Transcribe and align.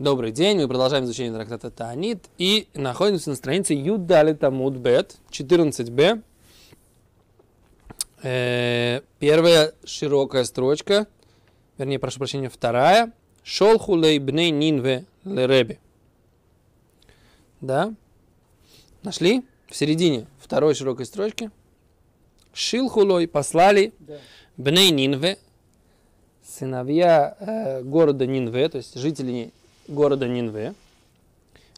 Добрый 0.00 0.32
день, 0.32 0.56
мы 0.60 0.66
продолжаем 0.66 1.04
изучение 1.04 1.32
трактата 1.32 1.70
Таанит 1.70 2.28
и 2.36 2.66
находимся 2.74 3.30
на 3.30 3.36
странице 3.36 3.74
Юдали 3.74 4.32
Тамуд 4.32 4.74
Бет, 4.74 5.18
14b. 5.30 6.20
Э, 8.24 9.02
первая 9.20 9.72
широкая 9.84 10.42
строчка, 10.42 11.06
вернее, 11.78 12.00
прошу 12.00 12.18
прощения, 12.18 12.48
вторая. 12.48 13.12
Шолху 13.44 13.94
лейбней 13.94 14.50
нинве 14.50 15.04
лереби. 15.22 15.78
Да? 17.60 17.94
Нашли? 19.04 19.44
В 19.68 19.76
середине 19.76 20.26
второй 20.40 20.74
широкой 20.74 21.06
строчки. 21.06 21.52
Шилхулой 22.52 23.28
послали 23.28 23.92
Да. 24.00 24.18
Бней 24.56 24.90
Нинве, 24.90 25.38
сыновья 26.44 27.36
э, 27.38 27.82
города 27.82 28.26
Нинве, 28.26 28.68
то 28.68 28.78
есть 28.78 28.98
жители 28.98 29.52
города 29.88 30.28
Нинве, 30.28 30.74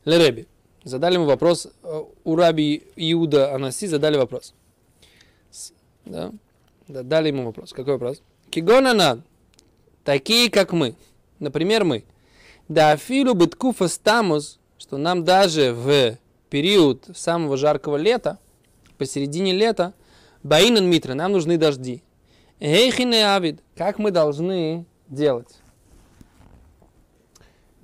Лереби. 0.04 0.46
Задали 0.84 1.14
ему 1.14 1.24
вопрос, 1.24 1.68
э, 1.82 2.04
у 2.24 2.36
раби 2.36 2.84
Иуда 2.94 3.54
Анаси 3.54 3.86
задали 3.86 4.16
вопрос. 4.16 4.54
Да? 6.04 6.32
Да, 6.86 7.02
дали 7.02 7.28
ему 7.28 7.44
вопрос. 7.44 7.72
Какой 7.72 7.94
вопрос? 7.94 8.22
Кигонана, 8.50 9.22
такие 10.04 10.50
как 10.50 10.72
мы, 10.72 10.94
например, 11.40 11.84
мы. 11.84 12.04
Да 12.68 12.92
афилу 12.92 13.34
быткуфа 13.34 13.88
стамус, 13.88 14.58
что 14.78 14.96
нам 14.96 15.24
даже 15.24 15.72
в 15.72 16.16
период 16.50 17.04
самого 17.14 17.56
жаркого 17.56 17.96
лета, 17.96 18.38
посередине 18.98 19.52
лета, 19.52 19.92
Баинан 20.42 20.88
Митра, 20.88 21.14
нам 21.14 21.32
нужны 21.32 21.58
дожди. 21.58 22.02
Эйхине 22.60 23.34
Авид, 23.34 23.60
как 23.76 23.98
мы 23.98 24.12
должны 24.12 24.86
делать? 25.08 25.48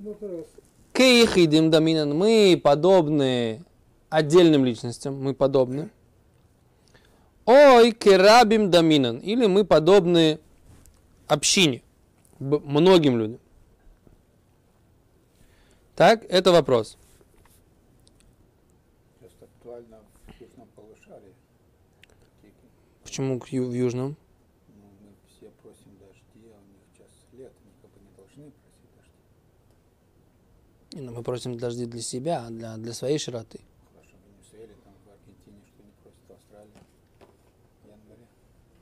Вопрос. 0.03 0.47
Кейхидим 0.93 1.71
доминан, 1.71 2.17
мы 2.17 2.61
подобны 2.63 3.65
отдельным 4.11 4.65
личностям, 4.65 5.23
мы 5.23 5.33
подобны. 5.33 5.91
Ой, 7.45 7.93
керабим 7.93 8.71
доминан, 8.71 9.19
или 9.19 9.47
мы 9.47 9.65
подобны 9.65 10.39
общине, 11.29 11.83
многим 12.39 13.19
людям. 13.19 13.39
Так, 15.95 16.25
это 16.29 16.53
вопрос. 16.53 16.99
Сейчас 19.21 19.33
актуально 19.41 20.01
в 20.27 20.41
южном 20.41 20.69
полушарии. 20.75 21.35
Такие, 22.41 22.55
Почему 23.05 23.39
в 23.39 23.73
южном? 23.73 24.17
Ну, 24.69 24.85
мы 25.01 25.11
все 25.29 25.51
просим 25.63 25.97
дожди, 26.01 26.51
а 26.51 26.59
у 26.59 26.67
них 26.73 26.83
сейчас 26.93 27.09
лето, 27.33 27.55
они 27.63 27.73
как 27.81 27.91
бы 27.91 28.01
не 28.01 28.17
должны 28.17 28.51
просить 28.51 28.91
дожди. 28.97 29.13
Не, 30.81 30.82
ну, 30.82 30.82
Мы 30.95 31.23
просим 31.23 31.57
дожди 31.57 31.87
для 31.87 32.03
себя, 32.03 32.45
а 32.47 32.51
для, 32.51 32.77
для 32.77 32.93
своей 32.93 33.19
широты. 33.19 33.61
Хорошо, 33.95 34.15
в 34.17 34.29
Венесуэле, 34.29 34.75
там 34.85 34.93
в 35.07 35.11
Аргентине, 35.11 35.63
что 35.67 35.83
не 35.83 35.93
просят 36.03 36.21
в 36.29 36.33
Австралии 36.33 36.71
в 37.83 37.89
январе. 37.89 38.27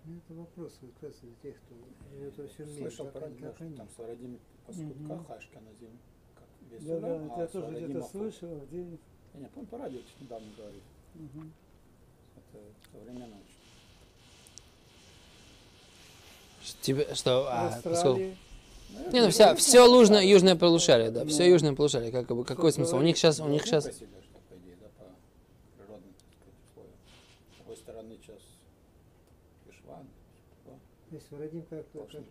Ну, 0.04 0.16
Это 0.18 0.34
вопрос 0.40 0.72
как 0.80 1.02
раз 1.02 1.14
из 1.22 1.36
тех, 1.42 1.54
кто 1.62 1.74
живет 2.16 2.36
во 2.36 2.48
всем 2.48 2.66
мире. 2.68 2.80
Слышал 2.80 3.06
про 3.06 3.20
как 3.20 3.56
что 3.56 3.70
там 3.76 3.88
Сарадим 3.96 4.38
по 4.66 4.72
Мгм. 4.72 4.90
скутках, 4.90 5.36
Ашканазим, 5.38 5.98
как 6.34 6.48
весь 6.70 6.82
Да, 6.82 6.98
да, 7.00 7.06
Улам, 7.14 7.26
я 7.38 7.44
а 7.44 7.46
тоже 7.46 7.76
где-то 7.76 8.02
слышал, 8.02 8.60
где... 8.68 8.78
Я 9.34 9.40
не 9.40 9.46
помню, 9.46 9.68
по 9.68 9.78
радио 9.78 9.98
чуть 10.00 10.20
недавно 10.20 10.48
говорит. 10.56 10.82
Мгм. 11.14 11.52
Это 12.36 12.58
современно 12.90 13.36
очень. 13.36 13.60
Тебе, 16.80 17.14
что, 17.14 17.42
В 17.42 17.46
а, 17.46 17.80
поскольку-. 17.84 18.36
Не, 19.12 19.22
ну 19.22 19.30
вся, 19.30 19.54
все 19.54 19.84
южное, 19.86 20.22
южное 20.24 20.56
полушарие, 20.56 21.10
да, 21.10 21.24
все 21.26 21.48
южное 21.48 21.74
полушарие, 21.74 22.12
как 22.12 22.26
бы, 22.26 22.44
какой 22.44 22.72
смысл? 22.72 22.96
У 22.96 23.02
них 23.02 23.16
сейчас, 23.16 23.40
у 23.40 23.48
них 23.48 23.64
сейчас. 23.64 23.88
С 31.10 31.32
Вадим 31.32 31.62
как 31.68 31.84
как 31.92 32.08
все, 32.08 32.24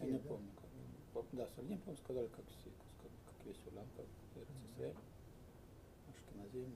Я 0.00 0.06
не 0.06 0.18
да? 0.18 0.28
помню. 0.28 0.48
Как, 0.56 1.22
По- 1.24 1.36
да, 1.36 1.46
по 1.46 1.96
сказали, 1.96 2.26
как 2.26 2.44
все, 2.46 2.70
как, 3.00 3.10
как 3.24 3.46
весь 3.46 3.56
Улам, 3.72 3.86
как 3.96 4.06
Ашкеназим. 6.08 6.72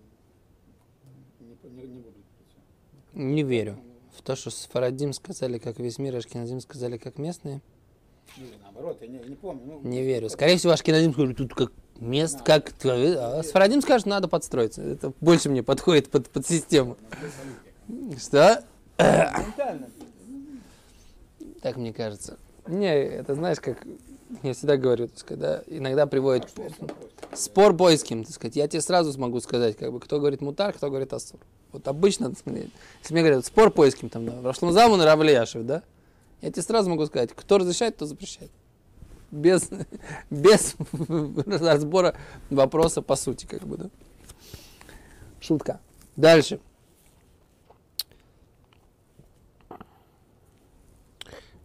Не, 1.40 1.54
по- 1.56 1.66
не, 1.66 1.82
не 1.82 2.00
буду 2.00 2.24
не 3.14 3.42
верю 3.42 3.78
в 4.16 4.22
то, 4.22 4.36
что 4.36 4.50
с 4.50 4.66
Фарадим 4.66 5.12
сказали, 5.12 5.58
как 5.58 5.78
весь 5.78 5.98
мир, 5.98 6.16
Ашкеназим 6.16 6.60
сказали, 6.60 6.98
как 6.98 7.18
местные. 7.18 7.62
Или 8.36 8.54
наоборот, 8.62 8.98
я 9.00 9.08
не, 9.08 9.18
не 9.18 9.36
помню. 9.36 9.62
Ну, 9.82 9.88
Не 9.88 10.02
верю. 10.02 10.28
Скорее 10.28 10.56
всего, 10.56 10.72
Ашкеназим 10.72 11.12
скажут, 11.12 11.36
тут 11.36 11.54
как 11.54 11.72
мест, 12.00 12.42
как... 12.42 12.72
твои», 12.72 13.14
А 13.14 13.42
с 13.42 13.50
Фарадим 13.50 13.80
скажут, 13.80 14.06
надо 14.06 14.28
подстроиться. 14.28 14.82
Это 14.82 15.12
больше 15.20 15.50
мне 15.50 15.62
подходит 15.62 16.10
под, 16.10 16.28
под 16.28 16.46
систему. 16.46 16.96
Что? 18.18 18.64
Ментально. 18.98 19.88
Так 21.62 21.76
мне 21.76 21.92
кажется. 21.92 22.38
Не, 22.66 22.94
это 22.94 23.34
знаешь, 23.34 23.60
как 23.60 23.86
я 24.42 24.54
всегда 24.54 24.76
говорю, 24.76 25.08
так 25.08 25.18
сказать, 25.18 25.40
да, 25.40 25.62
иногда 25.66 26.06
приводит 26.06 26.48
спор 27.34 27.72
бойским, 27.72 28.24
так 28.24 28.34
сказать. 28.34 28.56
Я 28.56 28.68
тебе 28.68 28.80
сразу 28.80 29.12
смогу 29.12 29.40
сказать, 29.40 29.76
как 29.76 29.92
бы, 29.92 30.00
кто 30.00 30.18
говорит 30.18 30.40
мутар, 30.40 30.72
кто 30.72 30.88
говорит 30.88 31.12
асур. 31.12 31.40
Вот 31.72 31.86
обычно, 31.88 32.30
так 32.30 32.38
сказать, 32.38 32.68
если 33.02 33.14
мне 33.14 33.22
говорят, 33.22 33.44
спор 33.44 33.70
поиским, 33.70 34.08
там, 34.08 34.26
да, 34.26 34.40
Рашлам 34.42 34.72
и 34.72 35.04
Равлияшев, 35.04 35.64
да, 35.64 35.82
я 36.44 36.50
тебе 36.50 36.62
сразу 36.62 36.90
могу 36.90 37.06
сказать, 37.06 37.30
кто 37.34 37.56
разрешает, 37.56 37.96
кто 37.96 38.04
запрещает. 38.04 38.50
Без, 39.30 39.70
без 40.30 40.76
разбора 41.62 42.14
вопроса 42.50 43.00
по 43.00 43.16
сути, 43.16 43.46
как 43.46 43.62
бы, 43.62 43.78
да. 43.78 43.90
Шутка. 45.40 45.80
Дальше. 46.16 46.60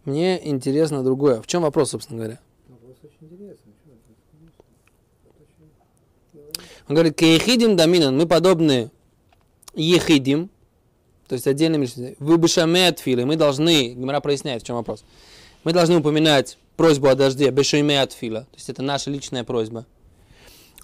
Мне 0.05 0.47
интересно 0.49 1.03
другое. 1.03 1.41
В 1.41 1.47
чем 1.47 1.63
вопрос, 1.63 1.89
собственно 1.91 2.19
говоря? 2.19 2.39
Вопрос 2.69 2.95
очень 3.03 3.17
интересный. 3.33 3.73
Он 6.87 6.95
говорит, 6.95 7.15
кеехидим 7.17 7.75
доминан, 7.75 8.17
мы 8.17 8.27
подобны 8.27 8.91
ехидим, 9.75 10.49
то 11.29 11.33
есть 11.33 11.45
отдельным 11.45 11.83
личностям. 11.83 12.15
Вы 12.19 12.37
бешаме 12.37 12.91
филы, 12.93 13.25
мы 13.25 13.35
должны, 13.35 13.89
Гимара 13.93 14.19
проясняет, 14.19 14.63
в 14.63 14.65
чем 14.65 14.75
вопрос. 14.75 15.05
Мы 15.63 15.73
должны 15.73 15.97
упоминать 15.97 16.57
просьбу 16.75 17.07
о 17.07 17.15
дожде, 17.15 17.51
бешаме 17.51 18.07
фила, 18.07 18.41
то 18.41 18.55
есть 18.55 18.67
это 18.67 18.81
наша 18.81 19.11
личная 19.11 19.43
просьба. 19.43 19.85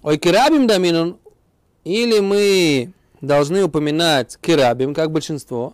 Ой, 0.03 0.19
керабим 0.19 0.67
доминан, 0.67 1.17
или 1.83 2.19
мы 2.19 2.93
должны 3.21 3.63
упоминать 3.63 4.37
керабим, 4.39 4.93
как 4.93 5.11
большинство. 5.11 5.73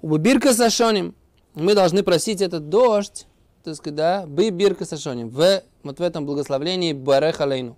Убирка 0.00 0.54
сашоним, 0.54 1.16
мы 1.54 1.74
должны 1.74 2.04
просить 2.04 2.40
этот 2.40 2.68
дождь, 2.68 3.26
так 3.64 3.74
сказать, 3.74 3.96
да, 3.96 4.26
бы 4.28 4.50
бирка 4.50 4.84
сашоним, 4.84 5.28
в, 5.28 5.64
вот 5.82 5.98
в 5.98 6.02
этом 6.02 6.24
благословлении 6.24 6.92
барех 6.92 7.40
алейну. 7.40 7.76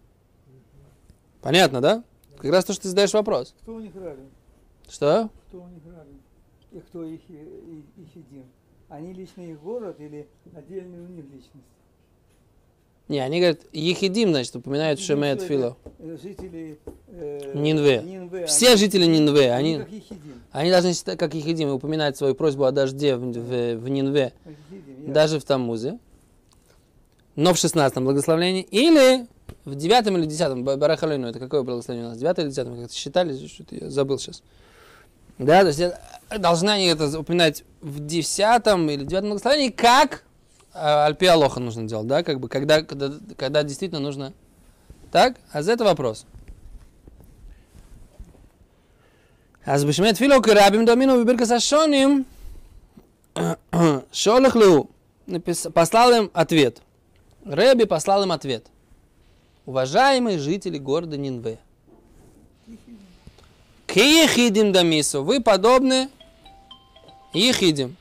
Понятно, 1.40 1.80
да? 1.80 2.04
Как 2.36 2.50
раз 2.50 2.66
то, 2.66 2.74
что 2.74 2.82
ты 2.82 2.88
задаешь 2.90 3.14
вопрос. 3.14 3.54
Кто 3.62 3.76
у 3.76 3.80
них 3.80 3.94
равен? 3.94 4.28
Что? 4.90 5.30
Кто 5.48 5.58
у 5.62 5.68
них 5.68 5.82
равен? 5.86 6.20
И 6.72 6.78
кто 6.80 7.04
их, 7.04 7.20
и- 7.28 7.32
и- 7.32 8.02
их 8.02 8.08
един? 8.16 8.44
Они 8.88 9.12
лично 9.12 9.42
их 9.42 9.60
город 9.62 9.96
или 10.00 10.26
отдельные 10.54 11.00
у 11.02 11.06
них 11.06 11.24
личность? 11.26 11.64
Не, 13.08 13.18
они 13.20 13.38
говорят, 13.40 13.60
Ехидим, 13.72 14.30
значит, 14.30 14.54
упоминают 14.54 15.00
Шемет 15.00 15.38
Что 15.40 15.48
Фило. 15.48 15.76
э, 15.98 16.16
Жители 16.22 16.78
э, 17.08 17.52
Нинве. 17.54 18.02
Нинве, 18.02 18.46
Все 18.46 18.68
они- 18.68 18.76
жители 18.76 19.04
Нинве, 19.06 19.52
они 19.52 19.76
они, 19.76 20.02
они 20.52 20.70
должны 20.70 20.92
считать, 20.94 21.18
как 21.18 21.34
Ехидим, 21.34 21.68
и 21.70 21.72
упоминать 21.72 22.16
свою 22.16 22.34
просьбу 22.36 22.64
о 22.64 22.70
дожде 22.72 23.16
в, 23.16 23.20
в, 23.20 23.74
в 23.76 23.88
Нинве, 23.88 24.32
Ехидим, 24.44 25.12
даже 25.12 25.40
в 25.40 25.44
Тамузе, 25.44 25.98
но 27.34 27.52
в 27.52 27.58
16 27.58 27.98
благословлении, 27.98 28.62
или 28.62 29.26
в 29.64 29.74
9 29.74 30.06
или 30.06 30.26
10 30.26 30.62
Барахалину, 30.62 31.26
это 31.26 31.40
какое 31.40 31.62
благословение 31.64 32.06
у 32.06 32.10
нас, 32.10 32.18
9 32.18 32.38
или 32.38 32.48
10 32.48 32.66
мы 32.68 32.76
как-то 32.82 32.94
считали, 32.94 33.46
что-то 33.46 33.74
я 33.74 33.90
забыл 33.90 34.18
сейчас. 34.20 34.42
Да, 35.39 35.61
то 35.61 35.67
есть 35.67 35.79
это- 35.79 35.99
должны 36.39 36.69
они 36.71 36.85
это 36.87 37.19
упоминать 37.19 37.63
в 37.81 37.99
10 38.05 38.89
или 38.89 39.03
9 39.05 39.23
благословении, 39.25 39.69
как 39.69 40.23
а, 40.73 41.05
Альпи 41.05 41.25
Алоха 41.25 41.59
нужно 41.59 41.83
делать, 41.87 42.07
да, 42.07 42.23
как 42.23 42.39
бы, 42.39 42.49
когда, 42.49 42.81
когда, 42.81 43.11
когда 43.37 43.63
действительно 43.63 44.01
нужно. 44.01 44.33
Так, 45.11 45.37
а 45.53 45.61
за 45.61 45.71
это 45.73 45.83
вопрос. 45.85 46.25
אז 49.65 49.83
בשמי 49.85 50.13
תפילו 50.13 50.41
כרבים 50.41 50.85
דומינו 50.85 51.25
בברכת 51.25 51.51
השונים, 51.51 52.23
шолах 54.11 54.55
леу, 54.55 54.89
напис- 55.27 55.69
послал 55.71 56.11
им 56.13 56.31
ответ. 56.33 56.81
Рэби 57.45 57.83
послал 57.85 58.23
им 58.23 58.31
ответ. 58.31 58.67
Уважаемые 59.65 60.37
жители 60.39 60.77
города 60.77 61.17
Нинве, 61.17 61.57
к 63.92 63.96
ехидим 63.96 64.70
дамису, 64.70 65.24
вы 65.24 65.40
подобны 65.40 66.10
ехидим. 67.32 67.96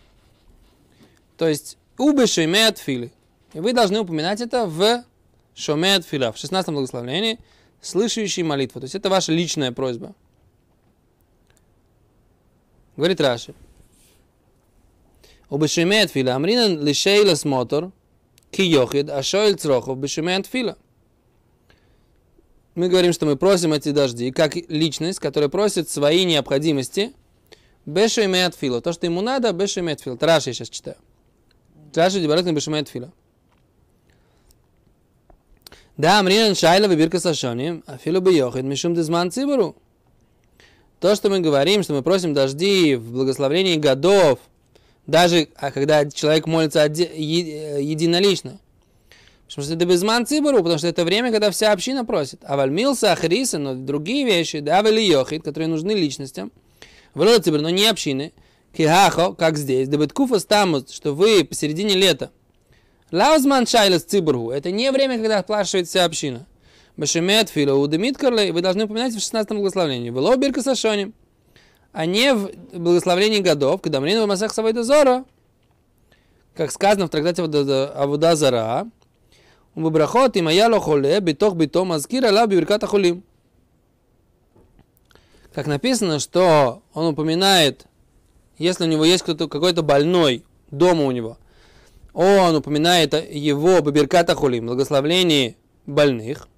То 1.36 1.48
есть, 1.48 1.78
убыши 1.98 2.44
имеют 2.44 2.78
фили. 2.78 3.12
И 3.54 3.60
вы 3.60 3.74
должны 3.74 4.00
упоминать 4.00 4.40
это 4.40 4.68
в 4.68 5.04
шомет 5.56 6.06
фила. 6.06 6.32
В 6.32 6.38
16 6.38 6.72
благословении 6.72 7.40
слышащий 7.82 8.44
молитву. 8.44 8.80
То 8.80 8.86
есть 8.86 8.94
это 8.94 9.10
ваша 9.10 9.32
личная 9.32 9.72
просьба. 9.72 10.14
Говорит 12.96 13.20
Раши. 13.20 13.56
Убешемет 15.50 16.12
фила. 16.12 16.36
Амринан 16.36 16.86
лишейла 16.86 17.34
смотр. 17.34 17.92
Ки 18.52 18.62
йохид, 18.62 19.10
а 19.10 19.24
шоэль 19.24 19.56
црохов 19.56 19.98
бешемет 19.98 20.46
фила. 20.46 20.78
Мы 22.80 22.88
говорим, 22.88 23.12
что 23.12 23.26
мы 23.26 23.36
просим 23.36 23.74
эти 23.74 23.92
дожди, 23.92 24.32
как 24.32 24.56
личность, 24.56 25.20
которая 25.20 25.50
просит 25.50 25.90
свои 25.90 26.24
необходимости, 26.24 27.12
бешемет 27.86 28.56
фила. 28.56 28.80
То, 28.80 28.94
что 28.94 29.06
ему 29.06 29.20
надо, 29.20 29.52
бешемет 29.52 30.00
фила. 30.00 30.18
Раши 30.18 30.52
я 30.52 30.54
сейчас 30.54 30.70
читаю. 30.70 30.96
Раши 31.94 32.22
дебарат 32.22 32.46
на 32.46 32.54
бешемет 32.54 32.88
фила. 32.88 33.12
Да, 35.98 36.20
Амринан 36.20 36.56
Шайла 36.56 36.88
выбирка 36.88 37.20
сашоним, 37.20 37.84
а 37.86 37.98
филу 37.98 38.22
бы 38.22 38.32
йохид, 38.34 38.64
мишум 38.64 38.96
дизман 38.96 39.30
цибару. 39.30 39.76
То, 41.02 41.14
что 41.16 41.30
мы 41.30 41.42
говорим, 41.42 41.84
что 41.84 41.92
мы 41.92 42.02
просим 42.02 42.34
дожди 42.34 42.96
в 42.96 43.12
благословении 43.12 43.76
годов, 43.76 44.40
даже 45.06 45.50
а 45.58 45.72
когда 45.72 46.10
человек 46.10 46.48
молится 46.48 46.86
оде- 46.86 47.12
е- 47.14 47.84
единолично. 47.84 48.62
Потому 49.50 49.66
что 49.66 49.74
это 49.74 49.86
безман 49.86 50.26
цибару, 50.26 50.58
потому 50.60 50.78
что 50.78 50.88
это 50.88 51.04
время, 51.04 51.32
когда 51.32 51.50
вся 51.50 51.72
община 51.72 52.06
просит. 52.06 52.40
А 52.44 52.56
вальмилса, 52.56 53.12
ахриса, 53.12 53.58
но 53.58 53.74
другие 53.74 54.24
вещи, 54.24 54.60
да, 54.60 54.82
вали 54.84 55.04
йохид, 55.06 55.44
которые 55.44 55.68
нужны 55.68 55.92
личностям, 55.92 56.52
вроде 57.16 57.42
цибар, 57.42 57.62
но 57.62 57.72
не 57.72 57.88
общины, 57.88 58.32
кихахо, 58.78 59.34
как 59.34 59.58
здесь, 59.58 59.90
дебеткуфа 59.90 60.38
стамус, 60.40 60.92
что 60.92 61.14
вы 61.14 61.44
посередине 61.44 61.96
лета, 61.96 62.32
Лаузман 63.12 63.66
шайлес 63.66 64.04
цибургу. 64.04 64.52
Это 64.52 64.70
не 64.70 64.92
время, 64.92 65.18
когда 65.18 65.40
оплачивает 65.40 65.88
вся 65.88 66.06
община. 66.06 66.46
Башемет 66.96 67.50
фила 67.50 67.74
удемит. 67.74 68.22
Вы 68.22 68.62
должны 68.62 68.86
упоминать 68.86 69.14
в 69.14 69.20
16 69.20 69.52
благословении. 69.52 70.12
Было 70.12 70.36
бирка 70.36 70.62
сашони. 70.62 71.12
А 71.92 72.06
не 72.06 72.36
в 72.36 72.52
благословении 72.72 73.40
годов, 73.40 73.82
когда 73.82 74.00
мрин 74.00 74.22
в 74.22 74.28
масах 74.28 74.54
савайда 74.54 74.84
зора. 74.84 75.26
Как 76.54 76.72
сказано 76.72 77.08
в 77.08 77.10
трактате 77.10 77.42
Авуда 77.42 78.36
Зара. 78.36 78.88
ובברכות 79.79 80.37
אם 80.37 80.47
היה 80.47 80.69
לו 80.69 80.81
חולה 80.81 81.21
בתוך 81.21 81.55
ביתו 81.55 81.85
מזכיר 81.85 82.27
עליו 82.27 82.47
בברכת 82.51 82.83
החולים. 82.83 83.21
Как 85.55 85.69
написано, 85.69 86.19
что 86.19 86.83
он 86.95 87.07
упоминает, 87.07 87.87
если 88.59 88.85
у 88.85 88.89
него 88.89 89.05
есть 89.05 89.23
кто-то, 89.23 89.47
какой-то 89.47 89.83
больной 89.83 90.45
дома 90.73 91.05
у 91.05 91.13
него, 91.13 91.39
он 92.13 92.57
упоминает 92.57 93.15
его 93.31 93.81
Бабирката 93.81 94.35
Хулим, 94.35 94.67
благословлении 94.67 95.57
больных, 95.87 96.49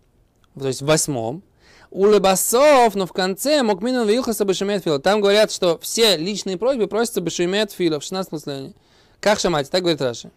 то 0.58 0.66
есть 0.66 0.80
в 0.80 0.86
восьмом. 0.86 1.42
У 1.90 2.06
Лебасов, 2.06 2.94
но 2.94 3.06
в 3.06 3.12
конце 3.12 3.62
Мокмину 3.62 4.04
Вилхаса 4.04 4.44
Бешемет 4.44 4.82
Фила. 4.82 4.98
Там 4.98 5.20
говорят, 5.20 5.52
что 5.52 5.78
все 5.78 6.16
личные 6.16 6.56
просьбы 6.56 6.88
просятся 6.88 7.20
Бешемет 7.20 7.72
Фила 7.72 8.00
в 8.00 8.02
16 8.02 8.30
благословении. 8.30 8.74
Как 9.20 9.38
шамать? 9.38 9.70
Так 9.70 9.82
говорит 9.82 10.02
Раши. 10.02 10.30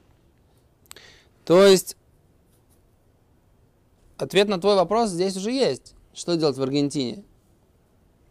То 1.43 1.65
есть, 1.65 1.97
ответ 4.16 4.48
на 4.48 4.60
твой 4.60 4.76
вопрос 4.76 5.10
здесь 5.10 5.36
уже 5.36 5.50
есть. 5.50 5.94
Что 6.12 6.36
делать 6.36 6.56
в 6.56 6.62
Аргентине? 6.62 7.24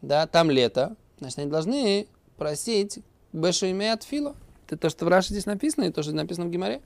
Да, 0.02 0.28
там 0.28 0.50
лето. 0.50 0.96
Значит, 1.20 1.40
они 1.40 1.50
должны 1.50 2.08
просить 2.38 3.00
Бешемет 3.32 4.04
Фила. 4.04 4.36
Это 4.68 4.78
то, 4.78 4.90
что 4.90 5.06
в 5.06 5.08
Раше 5.08 5.30
здесь 5.30 5.46
написано, 5.46 5.86
и 5.86 5.92
то, 5.92 6.04
что 6.04 6.14
написано 6.14 6.48
в 6.48 6.50
Гимаре. 6.50 6.82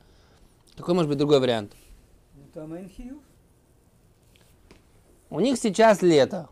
Какой 0.76 0.94
может 0.94 1.10
быть 1.10 1.18
другой 1.18 1.40
вариант? 1.40 1.74
У 5.30 5.40
них 5.40 5.58
сейчас 5.58 6.02
лето. 6.02 6.50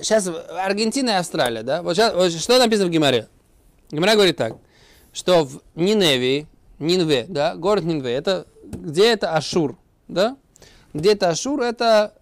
Сейчас 0.00 0.28
Аргентина 0.28 1.10
и 1.10 1.14
Австралия, 1.14 1.62
да? 1.62 1.82
Вот, 1.82 1.96
сейчас, 1.96 2.14
вот 2.14 2.30
что 2.32 2.58
написано 2.58 2.88
в 2.88 2.90
Гимаре? 2.90 3.28
Гимара 3.90 4.14
говорит 4.14 4.36
так, 4.36 4.56
что 5.14 5.44
в 5.44 5.62
Ниневии, 5.76 6.46
Нинве, 6.78 7.24
да, 7.28 7.54
город 7.54 7.84
Нинве, 7.84 8.12
это 8.12 8.46
где 8.64 9.12
это 9.12 9.34
Ашур, 9.34 9.78
да? 10.08 10.36
Где 10.92 11.12
это 11.12 11.30
Ашур, 11.30 11.62
это 11.62 12.12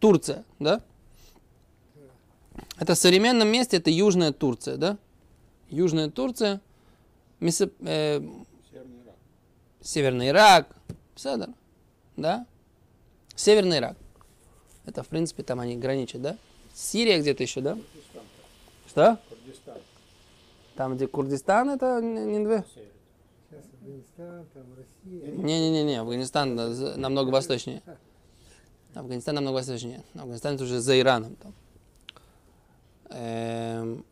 Турция, 0.00 0.44
да? 0.58 0.80
Это 2.78 2.94
в 2.94 2.98
современном 2.98 3.48
месте, 3.48 3.76
это 3.76 3.90
Южная 3.90 4.32
Турция, 4.32 4.76
да? 4.76 4.96
Южная 5.68 6.10
Турция, 6.10 6.60
Месоп- 7.40 7.74
э, 7.80 8.20
Северный 8.72 9.00
Ирак. 9.02 9.16
Северный 9.82 10.28
Ирак, 10.28 10.76
Седер, 11.14 11.48
да? 12.16 12.46
Северный 13.36 13.78
Ирак. 13.78 13.96
Это, 14.86 15.02
в 15.02 15.08
принципе, 15.08 15.42
там 15.42 15.60
они 15.60 15.76
граничат, 15.76 16.22
да? 16.22 16.38
Сирия 16.74 17.20
где-то 17.20 17.42
еще, 17.42 17.60
да? 17.60 17.74
Курдистан. 17.74 18.22
Что? 18.88 19.18
Курдистан. 19.28 19.78
Там, 20.78 20.94
где 20.94 21.08
Курдистан, 21.08 21.70
это 21.70 21.98
Н- 21.98 22.30
Ниндве? 22.30 22.64
Север. 22.72 22.92
Сейчас 23.50 23.64
Афганистан, 23.74 24.46
там 24.54 24.64
Россия. 24.76 25.32
Не-не-не, 25.32 26.00
Афганистан 26.00 26.56
з- 26.72 26.94
намного 26.96 27.30
восточнее. 27.30 27.82
Афганистан 28.94 29.34
намного 29.34 29.54
восточнее. 29.54 30.04
Афганистан 30.14 30.54
это 30.54 30.62
уже 30.62 30.78
за 30.78 30.96
Ираном. 31.00 31.34
Там. 31.34 31.54
Эм, 33.10 34.04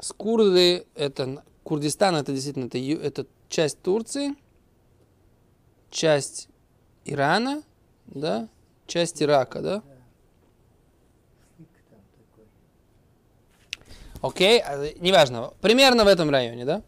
с 0.00 0.10
курды, 0.14 0.86
это, 0.94 1.44
Курдистан, 1.62 2.16
это 2.16 2.32
действительно, 2.32 2.64
это, 2.64 2.78
это 2.78 3.26
часть 3.50 3.82
Турции, 3.82 4.34
часть 5.90 6.48
Ирана, 7.04 7.62
да, 8.06 8.48
часть 8.86 9.22
Ирака, 9.22 9.60
да. 9.60 9.82
Стык 11.56 11.68
там 11.90 12.00
такой. 12.16 12.46
Окей, 14.24 14.62
а, 14.64 14.90
неважно, 15.00 15.52
примерно 15.60 16.04
в 16.04 16.06
этом 16.06 16.30
районе, 16.30 16.64
да? 16.64 16.80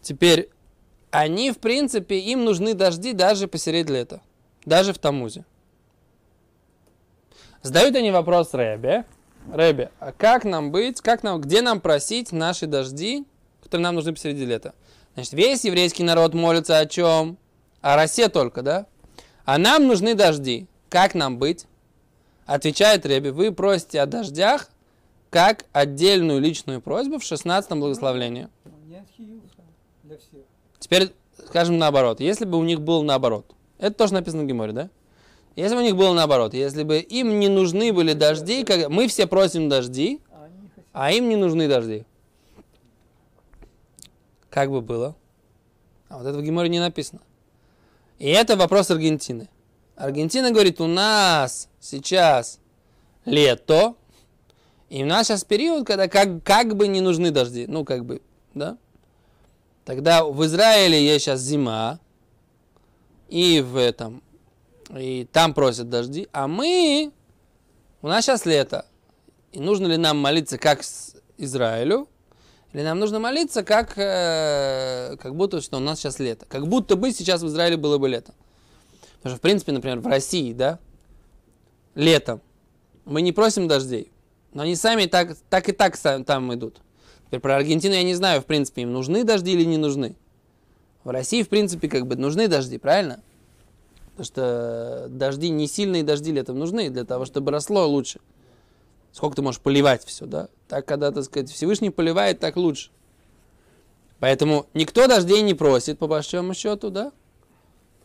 Теперь, 0.00 0.50
они, 1.12 1.52
в 1.52 1.58
принципе, 1.58 2.18
им 2.18 2.44
нужны 2.44 2.74
дожди 2.74 3.12
даже 3.12 3.46
посередь 3.46 3.88
лета, 3.88 4.20
даже 4.64 4.92
в 4.92 4.98
Тамузе. 4.98 5.44
Задают 7.62 7.94
они 7.94 8.10
вопрос 8.10 8.52
Рэбе. 8.52 9.04
Рэбе, 9.52 9.92
а 10.00 10.10
как 10.10 10.42
нам 10.44 10.72
быть, 10.72 11.00
как 11.00 11.22
нам, 11.22 11.40
где 11.40 11.62
нам 11.62 11.80
просить 11.80 12.32
наши 12.32 12.66
дожди, 12.66 13.24
которые 13.62 13.84
нам 13.84 13.94
нужны 13.94 14.12
посреди 14.12 14.44
лета? 14.44 14.74
Значит, 15.14 15.34
весь 15.34 15.64
еврейский 15.64 16.02
народ 16.02 16.34
молится 16.34 16.78
о 16.78 16.86
чем? 16.86 17.38
О 17.80 17.94
росе 17.94 18.28
только, 18.28 18.62
да? 18.62 18.86
А 19.44 19.56
нам 19.56 19.86
нужны 19.86 20.16
дожди. 20.16 20.66
Как 20.88 21.14
нам 21.14 21.38
быть? 21.38 21.66
Отвечает 22.44 23.06
Рэбе, 23.06 23.30
вы 23.30 23.52
просите 23.52 24.00
о 24.00 24.06
дождях, 24.06 24.68
как 25.32 25.64
отдельную 25.72 26.42
личную 26.42 26.82
просьбу 26.82 27.18
в 27.18 27.24
16 27.24 27.72
благословлении. 27.72 28.48
Ну. 28.66 30.18
Теперь 30.78 31.10
скажем 31.46 31.78
наоборот. 31.78 32.20
Если 32.20 32.44
бы 32.44 32.58
у 32.58 32.64
них 32.64 32.82
было 32.82 33.02
наоборот. 33.02 33.46
Это 33.78 33.96
тоже 33.96 34.12
написано 34.12 34.42
в 34.42 34.46
Геморе, 34.46 34.72
да? 34.72 34.90
Если 35.56 35.74
бы 35.74 35.80
у 35.80 35.84
них 35.84 35.96
было 35.96 36.12
наоборот. 36.12 36.52
Если 36.52 36.82
бы 36.82 36.98
им 36.98 37.40
не 37.40 37.48
нужны 37.48 37.94
были 37.94 38.12
дожди, 38.12 38.62
как... 38.62 38.90
мы 38.90 39.08
все 39.08 39.26
просим 39.26 39.70
дожди, 39.70 40.20
А 40.30 40.48
а 40.92 41.12
им 41.12 41.30
не 41.30 41.36
нужны 41.36 41.66
дожди. 41.66 42.04
Как 44.50 44.70
бы 44.70 44.82
было? 44.82 45.16
А 46.10 46.18
вот 46.18 46.26
это 46.26 46.36
в 46.36 46.42
Геморе 46.42 46.68
не 46.68 46.78
написано. 46.78 47.22
И 48.18 48.28
это 48.28 48.54
вопрос 48.54 48.90
Аргентины. 48.90 49.48
Аргентина 49.96 50.50
говорит, 50.50 50.78
у 50.82 50.86
нас 50.86 51.70
сейчас 51.80 52.60
лето, 53.24 53.96
и 54.92 55.02
у 55.04 55.06
нас 55.06 55.26
сейчас 55.26 55.42
период, 55.42 55.86
когда 55.86 56.06
как, 56.06 56.44
как 56.44 56.76
бы 56.76 56.86
не 56.86 57.00
нужны 57.00 57.30
дожди. 57.30 57.66
Ну, 57.66 57.82
как 57.82 58.04
бы, 58.04 58.20
да? 58.52 58.76
Тогда 59.86 60.22
в 60.22 60.44
Израиле 60.44 61.02
есть 61.02 61.24
сейчас 61.24 61.40
зима, 61.40 61.98
и 63.30 63.62
в 63.62 63.78
этом, 63.78 64.22
и 64.94 65.26
там 65.32 65.54
просят 65.54 65.88
дожди, 65.88 66.28
а 66.32 66.46
мы, 66.46 67.10
у 68.02 68.08
нас 68.08 68.26
сейчас 68.26 68.44
лето. 68.44 68.84
И 69.52 69.60
нужно 69.60 69.86
ли 69.86 69.96
нам 69.96 70.18
молиться 70.18 70.58
как 70.58 70.82
с 70.84 71.16
Израилю, 71.38 72.06
или 72.74 72.82
нам 72.82 72.98
нужно 72.98 73.18
молиться 73.18 73.64
как, 73.64 73.94
э, 73.96 75.16
как 75.16 75.34
будто, 75.34 75.62
что 75.62 75.78
у 75.78 75.80
нас 75.80 76.00
сейчас 76.00 76.18
лето. 76.18 76.44
Как 76.46 76.66
будто 76.66 76.96
бы 76.96 77.12
сейчас 77.12 77.40
в 77.40 77.46
Израиле 77.46 77.78
было 77.78 77.96
бы 77.96 78.10
лето. 78.10 78.34
Потому 79.22 79.36
что, 79.36 79.38
в 79.38 79.40
принципе, 79.40 79.72
например, 79.72 80.00
в 80.00 80.06
России, 80.06 80.52
да, 80.52 80.78
летом 81.94 82.42
мы 83.06 83.22
не 83.22 83.32
просим 83.32 83.68
дождей, 83.68 84.11
но 84.54 84.62
они 84.62 84.76
сами 84.76 85.06
так, 85.06 85.36
так 85.48 85.68
и 85.68 85.72
так 85.72 85.96
там 85.98 86.54
идут. 86.54 86.80
Теперь 87.26 87.40
про 87.40 87.56
Аргентину 87.56 87.94
я 87.94 88.02
не 88.02 88.14
знаю, 88.14 88.42
в 88.42 88.46
принципе, 88.46 88.82
им 88.82 88.92
нужны 88.92 89.24
дожди 89.24 89.52
или 89.52 89.64
не 89.64 89.78
нужны. 89.78 90.14
В 91.04 91.10
России, 91.10 91.42
в 91.42 91.48
принципе, 91.48 91.88
как 91.88 92.06
бы 92.06 92.16
нужны 92.16 92.46
дожди, 92.48 92.78
правильно? 92.78 93.22
Потому 94.10 94.24
что 94.26 95.06
дожди, 95.08 95.48
не 95.48 95.66
сильные 95.66 96.02
дожди 96.02 96.30
летом 96.30 96.58
нужны 96.58 96.90
для 96.90 97.04
того, 97.04 97.24
чтобы 97.24 97.50
росло 97.50 97.88
лучше. 97.88 98.20
Сколько 99.12 99.36
ты 99.36 99.42
можешь 99.42 99.60
поливать 99.60 100.04
все, 100.04 100.26
да? 100.26 100.48
Так, 100.68 100.86
когда, 100.86 101.10
так 101.10 101.24
сказать, 101.24 101.50
Всевышний 101.50 101.90
поливает, 101.90 102.38
так 102.38 102.56
лучше. 102.56 102.90
Поэтому 104.20 104.66
никто 104.74 105.06
дождей 105.06 105.42
не 105.42 105.54
просит, 105.54 105.98
по 105.98 106.06
большому 106.06 106.54
счету, 106.54 106.90
да? 106.90 107.12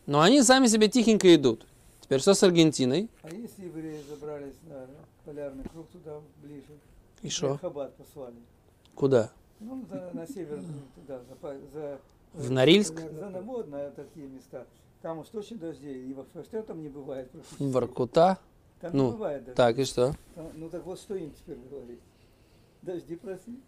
Но 0.06 0.22
они 0.22 0.42
сами 0.42 0.68
себе 0.68 0.88
тихенько 0.88 1.34
идут. 1.36 1.66
Теперь 2.02 2.22
что 2.22 2.34
с 2.34 2.42
Аргентиной? 2.42 3.10
А 3.22 3.30
если 3.30 3.66
евреи 3.66 4.02
забрались 4.10 4.56
на 4.70 4.88
полярный 5.28 5.66
круг 5.66 5.90
туда 5.90 6.22
ближе? 6.42 6.80
И 7.22 7.30
что? 7.30 7.58
Хаббат 7.58 7.94
послали. 7.96 8.38
Куда? 8.96 9.30
Ну, 9.60 9.86
за- 9.90 10.12
на 10.14 10.26
север, 10.26 10.64
туда, 10.96 11.22
за, 11.24 11.70
за, 11.74 12.00
В 12.34 12.50
Норильск? 12.50 12.98
За 12.98 13.30
Намод, 13.30 13.68
на 13.68 13.92
такие 13.92 14.28
места. 14.28 14.66
Там 15.02 15.20
уж 15.20 15.28
точно 15.28 15.58
дождей. 15.58 16.10
И 16.10 16.14
во 16.14 16.26
что 16.44 16.64
там 16.64 16.82
не 16.82 16.90
бывает 16.90 17.30
Воркута? 17.60 18.40
Там 18.80 18.96
ну, 18.96 19.08
не 19.08 19.12
бывает 19.12 19.40
дождей. 19.40 19.56
Так, 19.56 19.78
и 19.80 19.84
что? 19.84 20.16
Там- 20.36 20.52
Ну 20.56 20.70
так 20.70 20.86
вот 20.86 21.00
что 21.00 21.16
им 21.16 21.34
теперь 21.34 21.58
говорить? 21.58 22.00
Дожди 22.82 23.16
просить? 23.18 23.60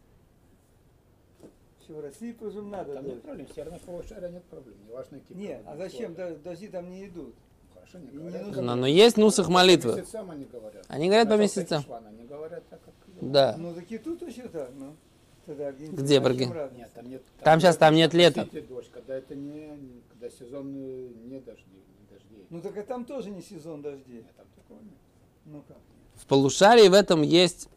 Что 1.83 1.95
в 1.95 1.99
России 1.99 2.31
прожим 2.31 2.69
надо. 2.69 2.93
Там 2.93 3.03
дождь. 3.03 3.15
нет 3.15 3.23
проблем, 3.23 3.47
в 3.47 3.53
северном 3.53 3.79
полушарии 3.81 4.31
нет 4.31 4.43
проблем. 4.45 4.77
Неважно, 4.87 5.19
какие 5.19 5.37
Нет, 5.37 5.63
а 5.65 5.75
зачем? 5.75 6.11
условия. 6.13 6.35
Дожди 6.35 6.67
там 6.69 6.89
не 6.89 7.07
идут. 7.07 7.35
Но, 7.93 8.75
но 8.75 8.88
есть 8.88 9.17
нусах 9.17 9.48
По 9.48 9.51
молитвы. 9.53 9.96
месяцам 9.98 10.31
они 10.31 10.46
говорят. 10.46 10.86
Они 10.88 11.08
говорят 11.08 11.29
по 11.29 11.38
месяцам. 11.38 11.84
Они 12.08 12.25
говорят 12.25 12.63
так, 12.69 12.79
как... 12.84 12.93
Да. 13.22 13.55
Ну 13.58 13.74
так 13.74 13.91
и 13.91 13.98
тут 13.98 14.22
еще 14.22 14.48
так, 14.48 14.72
ну. 14.77 14.96
Тогда 15.46 15.72
Где 15.72 16.19
а 16.19 16.24
разница? 16.24 16.75
Нет, 16.75 16.91
там 16.93 17.10
нет... 17.10 17.24
Там 17.43 17.60
щас 17.60 17.75
там 17.77 17.96
нет 17.96 18.13
лета. 18.13 18.48
Дождь, 18.69 18.91
когда 18.93 19.15
это 19.15 19.34
не... 19.34 19.72
Когда 20.10 20.29
сезон 20.29 20.74
э, 20.75 21.08
не 21.25 21.39
дождей. 21.39 21.84
Не 22.00 22.05
дождей. 22.08 22.46
Ну 22.51 22.62
так 22.62 22.77
и 22.77 22.81
там 22.84 23.03
тоже 23.03 23.31
не 23.31 23.41
сезон 23.41 23.81
дождей. 23.81 24.17
Нет, 24.17 24.36
там 24.38 24.46
такого 24.55 24.79
нет. 24.84 24.93
Ну 25.46 25.63
как? 25.67 25.77
В 26.15 26.27
полушарии 26.27 26.88
в 26.88 26.93
этом 26.93 27.24
есть... 27.24 27.67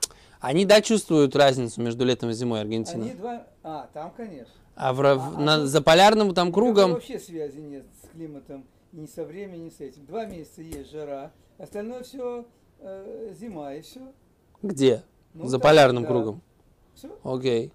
Они, 0.40 0.66
да, 0.66 0.82
чувствуют 0.82 1.34
разницу 1.34 1.80
между 1.80 2.04
летом 2.04 2.28
и 2.28 2.32
зимой 2.34 2.60
Аргентина. 2.60 3.04
Они 3.04 3.14
два... 3.14 3.46
А, 3.62 3.88
там, 3.94 4.12
конечно. 4.14 4.52
А, 4.74 4.92
в, 4.92 5.00
А- 5.00 5.12
а 5.12 5.40
на, 5.40 5.58
тут- 5.58 5.68
за 5.68 5.80
полярным 5.80 6.34
там 6.34 6.52
кругом... 6.52 6.92
вообще 6.92 7.18
связи 7.18 7.58
нет 7.58 7.84
с 8.02 8.08
климатом, 8.08 8.66
ни 8.92 9.06
со 9.06 9.24
временем, 9.24 9.64
ни 9.64 9.70
с 9.70 9.80
этим. 9.80 10.06
Два 10.06 10.26
месяца 10.26 10.62
есть 10.62 10.90
жара, 10.90 11.32
остальное 11.58 12.02
все 12.02 12.46
зима 13.32 13.74
и 13.74 13.82
все. 13.82 14.12
Где? 14.62 15.02
Ну, 15.34 15.46
за 15.46 15.58
так, 15.58 15.64
полярным 15.64 16.02
да. 16.02 16.08
кругом. 16.08 16.42
Все. 16.94 17.18
Окей. 17.24 17.72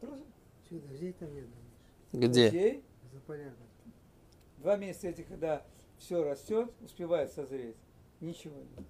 Что, 0.00 0.80
дождей 0.80 1.12
там 1.12 1.34
нет, 1.34 1.46
думаешь? 2.12 2.30
Где? 2.30 2.82
За 3.12 3.20
полярным. 3.20 3.56
Два 4.58 4.76
месяца 4.76 5.08
эти, 5.08 5.22
когда 5.22 5.64
все 5.98 6.22
растет, 6.22 6.72
успевает 6.80 7.32
созреть. 7.32 7.76
Ничего 8.20 8.56
нет. 8.56 8.86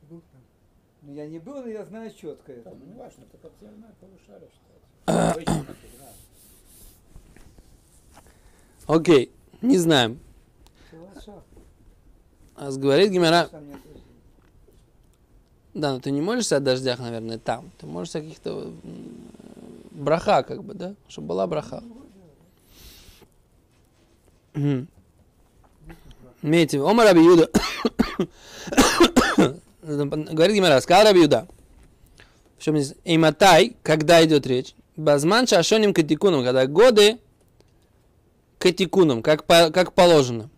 Ты 0.00 0.06
был 0.06 0.22
там? 0.32 0.40
Ну 1.02 1.12
я 1.12 1.26
не 1.26 1.38
был, 1.38 1.62
но 1.62 1.68
я 1.68 1.84
знаю 1.84 2.10
четко 2.12 2.52
это. 2.52 2.70
Да, 2.70 2.76
ну 2.76 2.84
не 2.86 2.94
важно, 2.94 3.24
это 3.24 3.36
как 3.38 3.52
северное 3.58 3.94
полушарие 4.00 4.50
считается. 4.50 5.66
Окей. 8.86 9.32
Не 9.62 9.78
знаем. 9.78 10.18
А 12.54 12.70
говорит 12.72 13.10
Гимера... 13.10 13.48
Да, 15.74 15.92
но 15.92 16.00
ты 16.00 16.10
не 16.10 16.20
молишься 16.20 16.56
о 16.56 16.60
дождях, 16.60 16.98
наверное, 16.98 17.38
там. 17.38 17.70
Ты 17.78 17.86
о 17.86 18.04
каких-то 18.04 18.72
браха, 19.92 20.42
как 20.42 20.64
бы, 20.64 20.74
да? 20.74 20.94
Чтобы 21.08 21.28
была 21.28 21.46
браха. 21.46 21.84
Имейте, 26.42 26.80
Омар 26.80 27.06
Раби 27.06 27.22
Юда. 27.22 27.48
Говорит 29.82 30.56
Гимара, 30.56 30.80
сказал 30.80 31.04
Раби 31.04 31.22
Юда. 31.22 31.46
В 32.58 32.62
чем 32.62 32.76
здесь? 32.78 32.96
Эйматай, 33.04 33.76
когда 33.82 34.24
идет 34.24 34.46
речь? 34.46 34.74
Базман 34.96 35.46
шашоним 35.46 35.94
катикуном, 35.94 36.44
когда 36.44 36.66
годы 36.66 37.18
катикуном, 38.58 39.22
как, 39.22 39.44
по- 39.44 39.70
как 39.70 39.92
положено. 39.94 40.50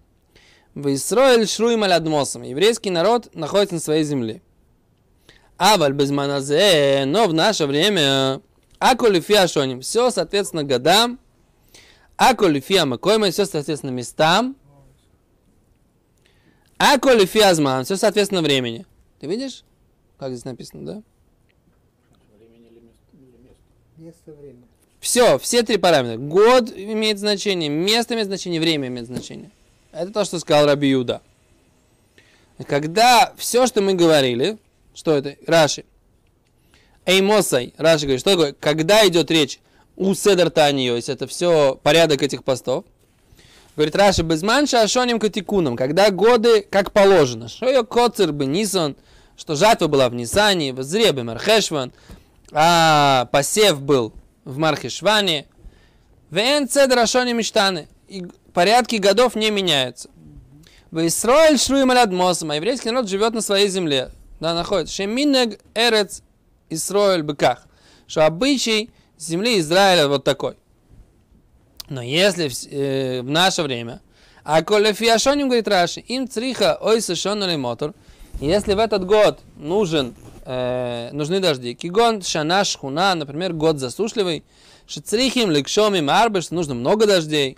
В 0.74 0.92
Исроэль 0.94 1.46
шруим 1.46 1.82
алядмосом. 1.82 2.42
Еврейский 2.42 2.90
народ 2.90 3.34
находится 3.34 3.74
на 3.74 3.80
своей 3.80 4.04
земле. 4.04 4.42
Аваль 5.56 5.92
без 5.92 6.10
маназе, 6.10 7.04
но 7.06 7.26
в 7.26 7.34
наше 7.34 7.66
время 7.66 8.40
Аколи 8.78 9.20
фиашоним, 9.20 9.82
все 9.82 10.10
соответственно 10.10 10.64
годам, 10.64 11.18
Аколи 12.16 12.60
фиамакойма, 12.60 13.30
все 13.30 13.44
соответственно 13.44 13.90
местам, 13.90 14.56
Аколи 16.78 17.26
фиазман, 17.26 17.84
все 17.84 17.96
соответственно 17.96 18.40
времени. 18.40 18.86
Ты 19.18 19.26
видишь, 19.26 19.64
как 20.18 20.30
здесь 20.32 20.46
написано, 20.46 20.86
да? 20.86 21.02
Место? 22.38 22.72
Или 23.12 23.36
место. 23.36 23.62
Место, 23.98 24.32
время. 24.32 24.62
Все, 25.00 25.38
все 25.38 25.62
три 25.62 25.78
параметра. 25.78 26.18
Год 26.18 26.70
имеет 26.76 27.18
значение, 27.18 27.70
место 27.70 28.14
имеет 28.14 28.28
значение, 28.28 28.60
время 28.60 28.88
имеет 28.88 29.06
значение. 29.06 29.50
Это 29.92 30.12
то, 30.12 30.24
что 30.24 30.38
сказал 30.38 30.66
Раби 30.66 30.88
Юда. 30.88 31.22
Когда 32.66 33.32
все, 33.38 33.66
что 33.66 33.80
мы 33.80 33.94
говорили, 33.94 34.58
что 34.94 35.16
это? 35.16 35.36
Раши. 35.46 35.84
Эймосай. 37.06 37.72
Раши 37.78 38.04
говорит, 38.04 38.20
что 38.20 38.30
такое? 38.32 38.52
Когда 38.52 39.06
идет 39.08 39.30
речь 39.30 39.58
у 39.96 40.14
Седер 40.14 40.50
Танио, 40.50 40.96
если 40.96 41.14
это 41.14 41.26
все 41.26 41.78
порядок 41.82 42.22
этих 42.22 42.44
постов. 42.44 42.84
Говорит 43.76 43.96
Раши, 43.96 44.22
без 44.22 44.42
манша 44.42 44.82
ашоним 44.82 45.18
катикуном, 45.18 45.76
когда 45.76 46.10
годы 46.10 46.60
как 46.62 46.92
положено. 46.92 47.48
Ее 47.62 47.84
коцер 47.84 48.32
бы 48.32 48.44
Нисон, 48.44 48.96
что 49.36 49.54
жатва 49.54 49.86
была 49.86 50.10
в 50.10 50.14
Нисане, 50.14 50.74
в 50.74 50.82
Зребе 50.82 51.22
Мархешван, 51.22 51.92
а 52.52 53.28
посев 53.32 53.80
был 53.80 54.12
в 54.44 54.58
Мархешване. 54.58 55.46
Вен 56.30 56.68
цедр 56.68 56.98
ашоним 56.98 57.38
мечтаны. 57.38 57.88
И 58.08 58.26
порядки 58.52 58.96
годов 58.96 59.34
не 59.34 59.50
меняются. 59.50 60.10
В 60.90 61.06
Исраиль 61.06 61.58
шруим 61.58 61.90
алят 61.90 62.10
мосом, 62.10 62.50
а 62.50 62.56
еврейский 62.56 62.90
народ 62.90 63.08
живет 63.08 63.32
на 63.32 63.40
своей 63.40 63.68
земле. 63.68 64.10
Да, 64.40 64.54
находится. 64.54 64.94
Шеминег 64.94 65.60
эрец 65.74 66.22
Исраиль 66.68 67.22
быках. 67.22 67.66
Что 68.06 68.26
обычай 68.26 68.90
земли 69.18 69.60
Израиля 69.60 70.08
вот 70.08 70.24
такой. 70.24 70.56
Но 71.88 72.02
если 72.02 72.50
э, 72.70 73.22
в 73.22 73.30
наше 73.30 73.62
время, 73.62 74.00
а 74.44 74.62
коли 74.62 74.92
фиашоним, 74.92 75.48
говорит 75.48 75.68
Раши, 75.68 76.00
им 76.00 76.28
цриха 76.28 76.78
ой 76.80 77.00
сошонный 77.00 77.56
мотор, 77.56 77.94
если 78.40 78.74
в 78.74 78.78
этот 78.78 79.04
год 79.04 79.40
нужен, 79.56 80.14
э, 80.50 81.10
нужны 81.12 81.38
дожди, 81.38 81.74
кигон 81.74 82.22
шана 82.22 82.64
шхуна, 82.64 83.14
например, 83.14 83.52
год 83.52 83.78
засушливый, 83.78 84.42
шицрихим 84.86 85.50
ликшомим 85.50 86.10
арбы, 86.10 86.40
что 86.40 86.54
нужно 86.54 86.74
много 86.74 87.06
дождей, 87.06 87.56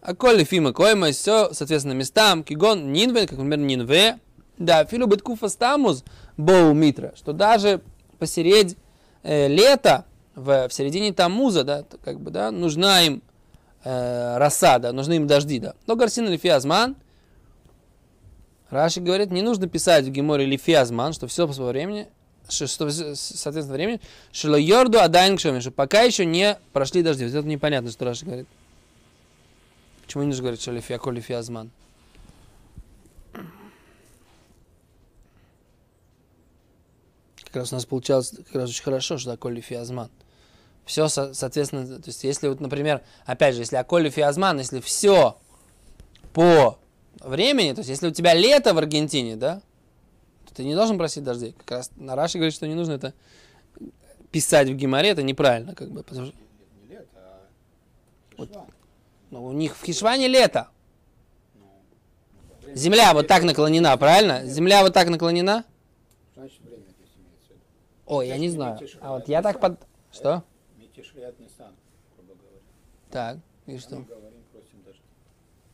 а 0.00 0.14
коли 0.14 0.42
фима 0.42 0.72
койма, 0.72 1.12
все, 1.12 1.52
соответственно, 1.52 1.92
местам, 1.92 2.42
кигон 2.42 2.92
нинве, 2.92 3.26
как, 3.26 3.38
например, 3.38 3.58
нинве, 3.60 4.18
да, 4.58 4.84
филу 4.84 5.06
быткуфа 5.06 5.48
стамус, 5.48 6.04
боу 6.36 6.72
митра, 6.72 7.12
что 7.14 7.32
даже 7.32 7.80
посередь 8.18 8.76
э, 9.22 9.46
лета, 9.46 10.04
в, 10.34 10.68
в 10.68 10.72
середине 10.72 11.12
Тамуза, 11.12 11.62
да, 11.62 11.84
как 12.04 12.18
бы, 12.20 12.30
да, 12.30 12.50
нужна 12.50 13.02
им 13.02 13.22
э, 13.84 14.36
роса, 14.38 14.78
нужны 14.92 15.14
им 15.14 15.26
дожди, 15.26 15.58
да. 15.58 15.74
Но 15.86 15.94
Гарсин 15.94 16.26
или 16.26 16.38
Фиазман, 16.38 16.96
Раши 18.70 19.00
говорит, 19.00 19.30
не 19.30 19.42
нужно 19.42 19.68
писать 19.68 20.06
в 20.06 20.10
Геморе 20.10 20.44
или 20.44 20.56
что 21.12 21.26
все 21.26 21.46
по 21.46 21.52
своему 21.52 21.72
времени, 21.72 22.08
что, 22.48 22.90
соответственно 22.90 23.74
времени, 23.74 24.00
что 24.32 24.56
йорду 24.56 25.00
адайн 25.00 25.36
кшоми, 25.36 25.60
что 25.60 25.70
пока 25.70 26.02
еще 26.02 26.24
не 26.26 26.58
прошли 26.72 27.02
дожди. 27.02 27.24
Вот 27.24 27.34
это 27.34 27.46
непонятно, 27.46 27.90
что 27.90 28.04
Раши 28.04 28.24
говорит. 28.24 28.46
Почему 30.04 30.24
не 30.24 30.28
нужно 30.28 30.42
говорить, 30.42 30.60
что 30.60 30.72
лифия 30.72 30.98
коли 30.98 31.20
фиазман? 31.20 31.70
Как 37.44 37.56
раз 37.56 37.72
у 37.72 37.74
нас 37.74 37.84
получалось 37.84 38.30
как 38.30 38.54
раз 38.54 38.70
очень 38.70 38.82
хорошо, 38.82 39.18
что 39.18 39.32
такое 39.32 39.52
лифиазман. 39.52 40.10
Все, 40.84 41.08
соответственно, 41.08 41.86
то 41.86 42.08
есть 42.08 42.24
если 42.24 42.48
вот, 42.48 42.60
например, 42.60 43.02
опять 43.24 43.54
же, 43.54 43.60
если 43.60 43.76
Аколи 43.76 44.10
Фиазман, 44.10 44.58
если 44.58 44.80
все 44.80 45.38
по 46.32 46.76
времени, 47.20 47.72
то 47.72 47.80
есть 47.80 47.88
если 47.88 48.08
у 48.08 48.10
тебя 48.10 48.34
лето 48.34 48.74
в 48.74 48.78
Аргентине, 48.78 49.36
да, 49.36 49.62
ты 50.54 50.64
не 50.64 50.74
должен 50.74 50.98
просить 50.98 51.24
дождей. 51.24 51.52
Как 51.52 51.78
раз 51.78 51.90
на 51.96 52.14
Раши 52.14 52.38
говорит, 52.38 52.54
что 52.54 52.66
не 52.66 52.74
нужно 52.74 52.92
это 52.92 53.14
писать 54.30 54.68
в 54.68 54.74
Гимаре, 54.74 55.10
это 55.10 55.22
неправильно, 55.22 55.74
как 55.74 55.90
бы, 55.90 56.02
потому 56.02 56.26
что 56.26 56.36
Не, 56.88 56.94
лето, 56.94 57.08
а 57.16 57.46
Вот. 58.38 58.50
Ну, 59.30 59.44
у 59.44 59.52
них 59.52 59.76
в 59.76 59.84
Хишване 59.84 60.28
лето. 60.28 60.68
Земля 62.74 63.12
вот 63.12 63.26
так 63.26 63.42
наклонена, 63.42 63.96
правильно? 63.96 64.46
Земля 64.46 64.82
вот 64.82 64.94
так 64.94 65.08
наклонена? 65.08 65.64
Значит, 66.34 66.60
время 66.62 66.84
здесь 66.84 67.12
имеется 67.16 67.48
в 67.48 67.50
виду. 67.50 67.60
Ой, 68.06 68.28
я 68.28 68.38
не 68.38 68.48
знаю. 68.48 68.78
А 69.00 69.12
вот 69.12 69.28
я 69.28 69.42
так 69.42 69.60
под... 69.60 69.78
Что? 70.10 70.44
Грубо 72.16 72.34
говоря. 72.34 72.58
Так, 73.10 73.38
и 73.66 73.78
что? 73.78 73.96
Мы 73.96 74.04
говорим, 74.04 74.42
просим 74.52 74.82
дождь. 74.84 75.02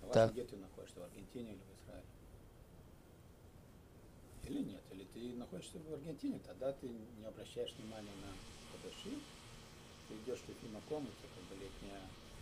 А 0.02 0.12
Так. 0.12 0.32
где 0.32 0.42
ты 0.42 0.56
в 0.56 1.02
Аргентине 1.02 1.50
или 1.52 1.60
в 1.60 1.84
Израиле? 1.84 2.06
Или 4.44 4.70
нет? 4.70 4.80
Или 4.92 5.04
ты 5.04 5.34
находишься 5.58 5.78
в 5.88 5.94
Аргентине, 5.94 6.40
тогда 6.46 6.72
ты 6.72 6.86
не 6.86 7.26
обращаешь 7.26 7.74
внимания 7.78 8.10
на 8.22 8.30
Кадаши, 8.72 9.16
ты 10.08 10.14
идешь 10.14 10.38
в 10.38 10.48
Лефимаком, 10.48 11.04
это 11.04 11.28
как 11.34 11.44
бы 11.48 11.64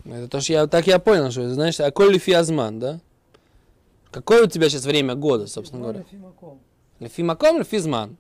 летняя 0.04 0.18
Это 0.18 0.28
то, 0.28 0.40
что 0.40 0.52
я, 0.52 0.66
так 0.66 0.87
я 0.87 0.99
понял, 0.99 1.30
что 1.30 1.42
это, 1.42 1.54
знаешь, 1.54 1.80
а 1.80 1.90
коль 1.90 2.18
фиазман, 2.18 2.78
да? 2.78 3.00
Какое 4.11 4.44
у 4.44 4.46
тебя 4.46 4.68
сейчас 4.68 4.85
время 4.85 5.14
года, 5.14 5.46
собственно 5.46 5.82
говоря? 5.82 6.04
Фимаком. 6.11 6.61
Лефимаком 7.00 7.56
или 7.56 7.64
физман? 7.64 8.16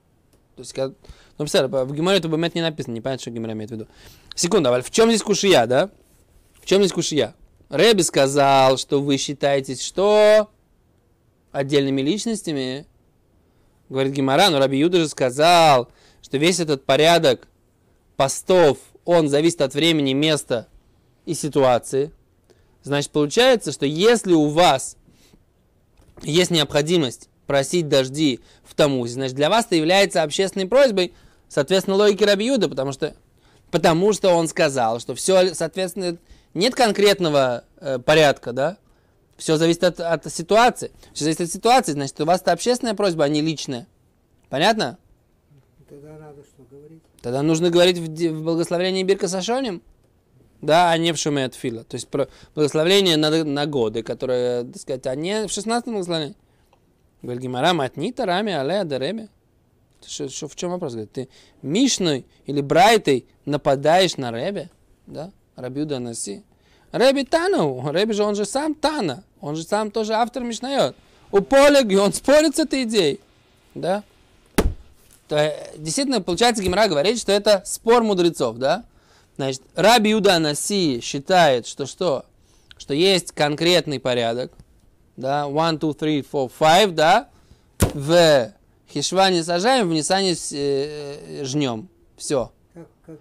То 0.56 0.60
есть, 0.60 0.72
когда... 0.72 0.94
ну, 1.38 1.44
представь, 1.44 1.70
в 1.70 1.94
Гимаре 1.94 2.18
это 2.18 2.28
бэмет 2.28 2.54
не 2.54 2.62
написано, 2.62 2.94
не 2.94 3.00
понятно, 3.00 3.22
что 3.22 3.30
Гимара 3.30 3.52
имеет 3.52 3.70
в 3.70 3.74
виду. 3.74 3.86
Секунду, 4.34 4.72
а 4.72 4.82
в 4.82 4.90
чем 4.90 5.10
здесь 5.10 5.22
кушия, 5.22 5.66
да? 5.66 5.90
В 6.60 6.66
чем 6.66 6.80
здесь 6.80 6.92
кушия? 6.92 7.34
Рэби 7.68 8.02
сказал, 8.02 8.78
что 8.78 9.02
вы 9.02 9.16
считаетесь 9.16 9.82
что? 9.82 10.48
Отдельными 11.52 12.00
личностями? 12.00 12.86
Говорит 13.88 14.12
Гимара, 14.12 14.50
но 14.50 14.58
Раби 14.58 14.78
Юда 14.78 14.98
же 14.98 15.08
сказал, 15.08 15.88
что 16.22 16.38
весь 16.38 16.60
этот 16.60 16.84
порядок 16.84 17.46
постов, 18.16 18.78
он 19.04 19.28
зависит 19.28 19.60
от 19.60 19.74
времени, 19.74 20.12
места 20.12 20.66
и 21.24 21.34
ситуации. 21.34 22.10
Значит, 22.82 23.10
получается, 23.10 23.72
что 23.72 23.86
если 23.86 24.32
у 24.32 24.48
вас 24.48 24.96
есть 26.22 26.50
необходимость 26.50 27.28
просить 27.46 27.88
дожди 27.88 28.40
в 28.64 28.74
Тамузе, 28.74 29.14
значит, 29.14 29.36
для 29.36 29.50
вас 29.50 29.66
это 29.66 29.76
является 29.76 30.22
общественной 30.22 30.66
просьбой, 30.66 31.12
соответственно, 31.48 31.96
логики 31.96 32.24
Рабиуда, 32.24 32.68
потому 32.68 32.92
что, 32.92 33.14
потому 33.70 34.12
что 34.12 34.30
он 34.30 34.48
сказал, 34.48 34.98
что 34.98 35.14
все, 35.14 35.54
соответственно, 35.54 36.16
нет 36.54 36.74
конкретного 36.74 37.64
э, 37.80 37.98
порядка, 37.98 38.52
да, 38.52 38.78
все 39.36 39.56
зависит 39.56 39.84
от, 39.84 40.00
от 40.00 40.32
ситуации. 40.32 40.90
Все 41.12 41.24
зависит 41.24 41.42
от 41.42 41.52
ситуации, 41.52 41.92
значит, 41.92 42.20
у 42.20 42.24
вас 42.24 42.40
это 42.40 42.52
общественная 42.52 42.94
просьба, 42.94 43.24
а 43.24 43.28
не 43.28 43.42
личная. 43.42 43.86
Понятно? 44.48 44.98
Тогда 45.88 46.16
надо 46.18 46.42
что 46.42 46.62
говорить? 46.70 47.02
Тогда 47.20 47.42
нужно 47.42 47.70
говорить 47.70 47.98
в, 47.98 48.06
в 48.06 48.42
благословении 48.42 49.02
Бирка 49.02 49.28
Сашоним, 49.28 49.82
да, 50.62 50.90
а 50.90 50.98
не 50.98 51.12
в 51.12 51.16
Шуме 51.16 51.50
Фила. 51.50 51.84
То 51.84 51.96
есть 51.96 52.08
про 52.08 52.28
благословение 52.54 53.16
на, 53.16 53.44
на 53.44 53.66
годы, 53.66 54.02
которое, 54.02 54.64
так 54.64 54.76
сказать, 54.80 55.06
а 55.06 55.14
не 55.14 55.46
в 55.46 55.52
16 55.52 55.88
благословении. 55.88 56.36
Говорит 57.22 57.42
Гимара, 57.42 57.72
матнита, 57.72 58.24
рами, 58.26 58.52
але, 58.52 58.80
адареме. 58.80 59.28
Шо- 60.06 60.28
шо- 60.28 60.48
в 60.48 60.54
чем 60.56 60.70
вопрос? 60.70 60.92
Говорит, 60.92 61.12
ты 61.12 61.28
Мишной 61.62 62.26
или 62.44 62.60
Брайтой 62.60 63.26
нападаешь 63.44 64.16
на 64.16 64.30
Ребе, 64.30 64.70
да, 65.06 65.32
Рабиуда 65.56 65.98
Наси. 65.98 66.44
Реби 66.92 67.24
Тану, 67.24 67.90
Реби 67.92 68.12
же, 68.12 68.24
он 68.24 68.34
же 68.34 68.44
сам 68.44 68.74
Тана, 68.74 69.24
он 69.40 69.56
же 69.56 69.62
сам 69.64 69.90
тоже 69.90 70.14
автор 70.14 70.42
Мишнает. 70.42 70.94
У 71.32 71.40
Полег, 71.40 71.86
он 72.00 72.12
спорит 72.12 72.56
с 72.56 72.60
этой 72.60 72.84
идеей, 72.84 73.20
да. 73.74 74.02
То, 75.28 75.52
действительно, 75.76 76.20
получается, 76.20 76.62
Гимара 76.62 76.86
говорит, 76.86 77.18
что 77.18 77.32
это 77.32 77.62
спор 77.66 78.02
мудрецов, 78.02 78.58
да? 78.58 78.84
Значит, 79.36 79.62
Раби 79.74 80.10
Юда 80.10 80.38
Наси 80.38 81.00
считает, 81.02 81.66
что 81.66 81.86
что? 81.86 82.24
Что 82.78 82.94
есть 82.94 83.32
конкретный 83.32 83.98
порядок, 83.98 84.52
да, 85.16 85.44
one, 85.44 85.78
two, 85.78 85.98
three, 85.98 86.26
four, 86.30 86.50
five, 86.58 86.92
да, 86.92 87.28
в 87.80 88.52
Хишване 88.92 89.42
сажаем, 89.42 89.88
в 89.88 89.92
Нисане 89.92 90.34
э, 90.52 91.42
жнем. 91.44 91.88
Все. 92.16 92.52
Как, 92.72 92.86
как. 93.06 93.18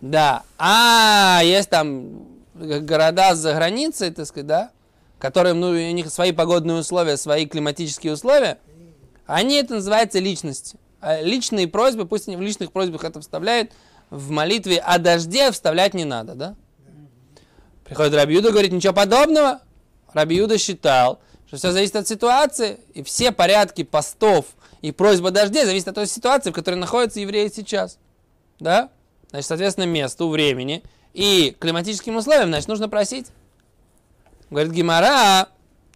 Да. 0.00 0.42
А, 0.58 1.40
есть 1.44 1.70
там 1.70 2.33
города 2.54 3.34
за 3.34 3.54
границей, 3.54 4.10
так 4.10 4.26
сказать, 4.26 4.46
да, 4.46 4.70
которым, 5.18 5.60
ну, 5.60 5.68
у 5.70 5.92
них 5.92 6.10
свои 6.10 6.32
погодные 6.32 6.78
условия, 6.78 7.16
свои 7.16 7.46
климатические 7.46 8.12
условия. 8.12 8.58
Они, 9.26 9.56
это 9.56 9.74
называется 9.74 10.18
личности. 10.18 10.78
А 11.00 11.20
личные 11.20 11.68
просьбы, 11.68 12.06
пусть 12.06 12.28
они 12.28 12.36
в 12.36 12.42
личных 12.42 12.72
просьбах 12.72 13.04
это 13.04 13.20
вставляют, 13.20 13.72
в 14.10 14.30
молитве 14.30 14.78
о 14.78 14.98
дожде 14.98 15.50
вставлять 15.50 15.94
не 15.94 16.04
надо, 16.04 16.34
да? 16.34 16.54
Приходит 17.84 18.14
Раби 18.14 18.34
Юда, 18.34 18.50
говорит, 18.50 18.72
ничего 18.72 18.94
подобного. 18.94 19.60
Раби 20.12 20.36
Юда 20.36 20.56
считал, 20.58 21.20
что 21.46 21.56
все 21.56 21.72
зависит 21.72 21.96
от 21.96 22.08
ситуации, 22.08 22.80
и 22.94 23.02
все 23.02 23.32
порядки 23.32 23.82
постов 23.82 24.46
и 24.80 24.92
просьба 24.92 25.30
дождей 25.30 25.64
зависят 25.64 25.88
от 25.88 25.94
той 25.96 26.06
ситуации, 26.06 26.50
в 26.50 26.54
которой 26.54 26.76
находятся 26.76 27.20
евреи 27.20 27.50
сейчас. 27.54 27.98
Да? 28.60 28.90
Значит, 29.30 29.48
соответственно, 29.48 29.86
месту, 29.86 30.28
времени 30.28 30.82
и 31.14 31.56
климатическим 31.58 32.16
условиям, 32.16 32.48
значит, 32.48 32.68
нужно 32.68 32.88
просить. 32.88 33.28
Говорит 34.50 34.72
Гимара, 34.72 35.48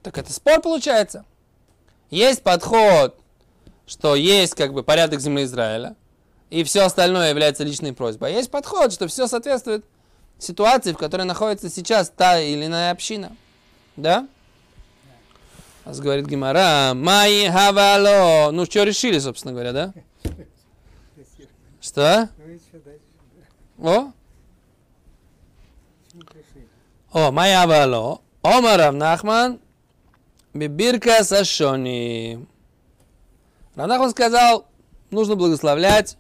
так 0.03 0.17
это 0.17 0.33
спор 0.33 0.63
получается. 0.63 1.25
Есть 2.09 2.43
подход, 2.43 3.19
что 3.87 4.15
есть 4.15 4.55
как 4.55 4.73
бы 4.73 4.83
порядок 4.83 5.21
земли 5.21 5.45
Израиля, 5.45 5.97
и 6.49 6.65
все 6.65 6.83
остальное 6.83 7.31
является 7.31 7.65
личной 7.65 7.93
просьбой. 7.93 8.31
А 8.31 8.33
есть 8.33 8.51
подход, 8.51 8.93
что 8.93 9.09
все 9.09 9.27
соответствует 9.27 9.85
ситуации, 10.39 10.93
в 10.93 10.99
которой 10.99 11.25
находится 11.25 11.69
сейчас 11.69 12.11
та 12.11 12.41
или 12.41 12.67
иная 12.67 12.93
община. 12.93 13.37
Да? 13.97 14.29
Нас 15.85 16.01
говорит 16.01 16.27
Гимара, 16.27 16.93
Майи 16.95 17.49
Хавало. 17.49 18.51
Ну, 18.53 18.65
что 18.67 18.85
решили, 18.85 19.19
собственно 19.19 19.53
говоря, 19.53 19.73
да? 19.73 19.93
Что? 21.81 22.29
Ну? 23.79 23.89
О, 23.89 24.13
о, 27.13 27.33
Хавало. 27.33 28.21
Омар 28.43 28.79
Рав 28.79 28.95
Нахман, 28.95 29.61
Бибирка. 30.55 31.19
Рав 33.75 33.89
Нахман 33.89 34.11
сказал, 34.11 34.67
нужно 35.11 35.37
благословлять 35.37 36.17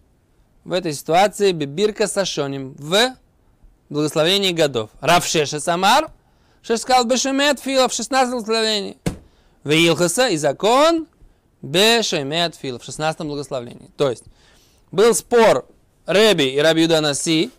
в 0.64 0.72
этой 0.72 0.92
ситуации 0.92 1.52
Бибирка 1.52 2.06
Сашоним 2.06 2.74
в 2.78 3.14
благословении 3.88 4.52
годов. 4.52 4.90
Рав 5.00 5.26
Шеша 5.26 5.60
Самар, 5.60 6.10
Шеш 6.62 6.80
сказал 6.80 7.04
Бешемет 7.04 7.60
Фила 7.60 7.88
в 7.88 7.92
16 7.92 8.32
благословении. 8.32 8.98
В 9.64 9.70
Илхаса 9.70 10.28
и 10.28 10.36
закон 10.36 11.06
Бешемет 11.62 12.54
Фила 12.54 12.78
в 12.78 12.84
16 12.84 13.20
благословении. 13.20 13.90
То 13.96 14.10
есть, 14.10 14.24
был 14.90 15.14
спор 15.14 15.66
Реби 16.06 16.48
и 16.48 16.58
Раби 16.58 16.82
Юда 16.82 17.00
Наси, 17.00 17.50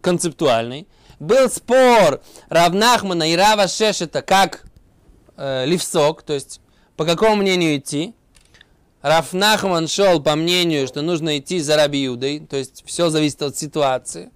концептуальный. 0.00 0.86
Был 1.18 1.50
спор 1.50 2.20
Равнахмана 2.48 3.30
и 3.30 3.36
Рава 3.36 3.68
Шешета, 3.68 4.22
как 4.22 4.64
э, 5.36 5.64
Ливсок, 5.66 6.22
то 6.22 6.32
есть 6.32 6.60
по 6.96 7.04
какому 7.04 7.36
мнению 7.36 7.76
идти. 7.76 8.14
Рафнахман 9.02 9.86
шел 9.86 10.22
по 10.22 10.34
мнению, 10.34 10.86
что 10.86 11.02
нужно 11.02 11.38
идти 11.38 11.60
за 11.60 11.76
Раби 11.76 12.08
то 12.48 12.56
есть 12.56 12.82
все 12.86 13.10
зависит 13.10 13.42
от 13.42 13.56
ситуации. 13.56 14.30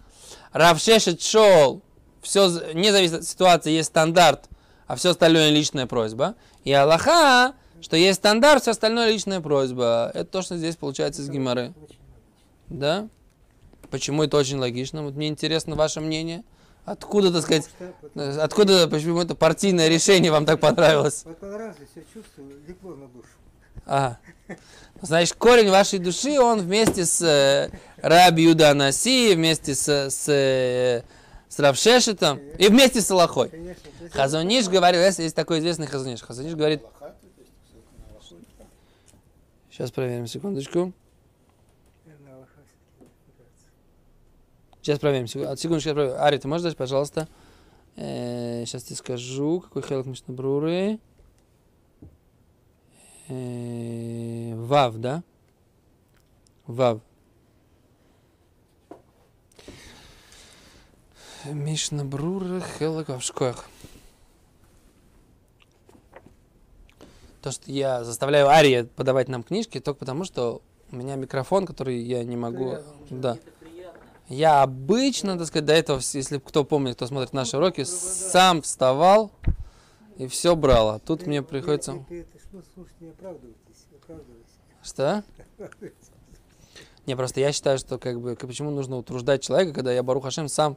Рав 0.52 0.78
Шешет 0.78 1.22
шел, 1.22 1.82
все 2.20 2.48
не 2.74 2.90
зависит 2.90 3.14
от 3.14 3.24
ситуации, 3.24 3.70
есть 3.70 3.88
стандарт, 3.88 4.48
а 4.86 4.96
все 4.96 5.10
остальное 5.10 5.50
личная 5.50 5.86
просьба. 5.86 6.34
И 6.64 6.72
Аллаха, 6.72 7.54
что 7.80 7.96
есть 7.96 8.18
стандарт, 8.18 8.62
все 8.62 8.72
остальное 8.72 9.10
личная 9.10 9.40
просьба. 9.40 10.10
Это 10.12 10.30
то, 10.30 10.42
что 10.42 10.58
здесь 10.58 10.76
получается 10.76 11.22
из 11.22 11.30
Гимары. 11.30 11.72
Да? 12.68 13.08
Почему 13.90 14.22
это 14.24 14.36
очень 14.36 14.58
логично? 14.58 15.02
Вот 15.02 15.14
мне 15.14 15.28
интересно 15.28 15.76
ваше 15.76 16.00
мнение. 16.00 16.44
Откуда, 16.84 17.30
так 17.32 17.42
сказать, 17.42 17.68
Потому 18.00 18.32
что- 18.32 18.40
э, 18.40 18.44
откуда, 18.44 18.88
почему 18.88 19.20
это 19.20 19.34
партийное 19.34 19.88
решение 19.88 20.32
вам 20.32 20.46
так 20.46 20.58
понравилось? 20.60 21.24
Понравилось, 21.40 21.76
я 21.94 22.02
чувствую, 22.14 22.60
легло 22.66 22.94
на 22.96 23.08
душу. 23.08 23.28
Ага. 23.84 24.18
Значит, 25.02 25.34
корень 25.36 25.70
вашей 25.70 25.98
души, 25.98 26.40
он 26.40 26.60
вместе 26.60 27.04
с 27.04 27.20
э, 27.22 27.70
Раби 27.98 28.42
Юда 28.44 28.70
Анаси, 28.70 29.34
вместе 29.34 29.74
с, 29.74 29.86
с, 29.88 30.28
э, 30.28 31.02
с 31.48 31.58
Равшешетом 31.58 32.38
и 32.58 32.68
вместе 32.68 33.00
с 33.00 33.10
Аллахой. 33.10 33.50
Конечно. 33.50 33.90
Хазуниш 34.12 34.66
говорил, 34.68 35.00
есть, 35.02 35.18
есть 35.18 35.36
такой 35.36 35.58
известный 35.60 35.86
Хазуниш. 35.86 36.22
Хазуниш 36.22 36.54
говорит, 36.54 36.82
сейчас 39.70 39.90
проверим, 39.90 40.26
секундочку. 40.26 40.92
наверное, 42.04 42.34
Аллаха 42.34 42.50
всё-таки 42.66 43.12
опирается. 43.30 43.66
Сейчас 44.82 44.98
проверим, 44.98 45.26
секундочку, 45.26 45.88
я 45.88 45.94
проверю. 45.94 46.22
Ари, 46.22 46.38
ты 46.38 46.48
можешь 46.48 46.64
дать, 46.64 46.76
пожалуйста? 46.76 47.28
Э, 47.96 48.64
сейчас 48.64 48.84
тебе 48.84 48.96
скажу, 48.96 49.60
какой 49.60 49.82
хелк 49.82 50.06
Мишнабруры. 50.06 50.98
Э, 53.28 54.54
Вав, 54.54 54.96
да? 54.96 55.22
Вав. 56.66 57.00
Мишнабрура 61.44 62.60
хелк 62.60 63.08
в 63.08 63.20
школах. 63.20 63.68
То, 67.42 67.50
что 67.52 67.70
я 67.70 68.04
заставляю 68.04 68.48
Ария 68.48 68.84
подавать 68.84 69.28
нам 69.28 69.42
книжки, 69.42 69.80
только 69.80 70.00
потому, 70.00 70.24
что 70.24 70.62
у 70.90 70.96
меня 70.96 71.16
микрофон, 71.16 71.66
который 71.66 71.98
я 72.00 72.24
не 72.24 72.36
могу... 72.36 72.78
Да. 73.10 73.38
Я 74.28 74.62
обычно, 74.62 75.38
так 75.38 75.46
сказать, 75.46 75.64
до 75.64 75.72
этого, 75.72 76.00
если 76.12 76.38
кто 76.38 76.64
помнит, 76.64 76.96
кто 76.96 77.06
смотрит 77.06 77.32
наши 77.32 77.56
уроки, 77.56 77.84
сам 77.84 78.60
вставал 78.60 79.32
и 80.18 80.26
все 80.26 80.54
брал. 80.54 80.90
А 80.90 80.98
тут 80.98 81.26
мне 81.26 81.42
приходится... 81.42 81.92
что, 81.92 82.86
не 83.00 83.08
оправдывайтесь, 83.08 83.86
оправдывайтесь. 84.02 84.52
Что? 84.82 85.24
Не, 87.06 87.16
просто 87.16 87.40
я 87.40 87.52
считаю, 87.52 87.78
что 87.78 87.98
как 87.98 88.20
бы, 88.20 88.36
почему 88.36 88.70
нужно 88.70 88.98
утруждать 88.98 89.42
человека, 89.42 89.72
когда 89.72 89.92
я, 89.92 90.02
Барух 90.02 90.24
Хашем, 90.24 90.48
сам 90.48 90.76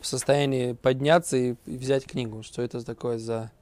в 0.00 0.06
состоянии 0.06 0.72
подняться 0.72 1.36
и, 1.36 1.54
и 1.66 1.76
взять 1.76 2.04
книгу. 2.06 2.42
Что 2.42 2.62
это 2.62 2.84
такое 2.84 3.18
за, 3.18 3.52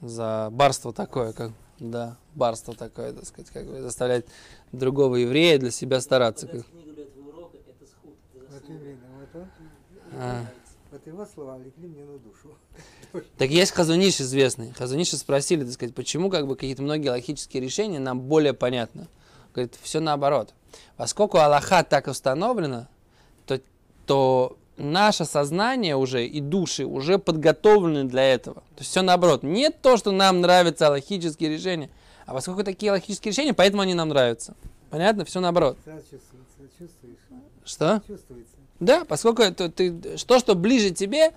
за 0.00 0.50
барство 0.52 0.92
такое, 0.92 1.32
как, 1.32 1.50
да, 1.80 2.16
барство 2.36 2.74
такое, 2.74 3.12
так 3.12 3.24
сказать, 3.26 3.50
как 3.50 3.66
бы 3.66 3.80
заставлять 3.80 4.24
другого 4.70 5.16
еврея 5.16 5.58
для 5.58 5.72
себя 5.72 6.00
стараться. 6.00 6.46
как. 6.46 6.64
А. 10.14 10.44
вот 10.90 11.06
его 11.06 11.26
слова 11.26 11.58
легли 11.58 11.88
мне 11.88 12.04
на 12.04 12.18
душу. 12.18 12.54
Так 13.38 13.50
есть 13.50 13.72
Хазуниш 13.72 14.20
известный. 14.20 14.72
Хазуниши 14.72 15.16
спросили, 15.16 15.64
так 15.64 15.72
сказать, 15.72 15.94
почему 15.94 16.30
как 16.30 16.46
бы 16.46 16.54
какие-то 16.54 16.82
многие 16.82 17.08
логические 17.08 17.62
решения 17.62 17.98
нам 17.98 18.20
более 18.20 18.52
понятны. 18.52 19.08
Говорит, 19.54 19.76
все 19.82 20.00
наоборот. 20.00 20.54
Поскольку 20.96 21.38
Аллаха 21.38 21.84
так 21.84 22.06
установлено, 22.06 22.88
то, 23.46 23.60
то 24.06 24.56
наше 24.76 25.24
сознание 25.24 25.96
уже 25.96 26.26
и 26.26 26.40
души 26.40 26.84
уже 26.86 27.18
подготовлены 27.18 28.04
для 28.04 28.32
этого. 28.32 28.56
То 28.56 28.78
есть 28.78 28.90
все 28.90 29.02
наоборот. 29.02 29.42
Не 29.42 29.70
то, 29.70 29.96
что 29.96 30.12
нам 30.12 30.40
нравятся 30.40 30.86
аллахические 30.88 31.50
решения, 31.50 31.90
а 32.26 32.32
поскольку 32.32 32.64
такие 32.64 32.90
аллахические 32.90 33.32
решения, 33.32 33.54
поэтому 33.54 33.82
они 33.82 33.94
нам 33.94 34.08
нравятся. 34.08 34.54
Понятно? 34.90 35.24
Все 35.24 35.40
наоборот. 35.40 35.78
Сразу 35.84 36.02
чувствуется, 36.02 36.78
чувствуешь, 36.78 37.18
Что? 37.64 38.02
чувствуется. 38.06 38.56
Да, 38.80 39.04
поскольку 39.04 39.42
это, 39.42 39.68
ты, 39.68 40.16
что, 40.16 40.38
что 40.38 40.54
ближе 40.54 40.90
тебе, 40.90 41.32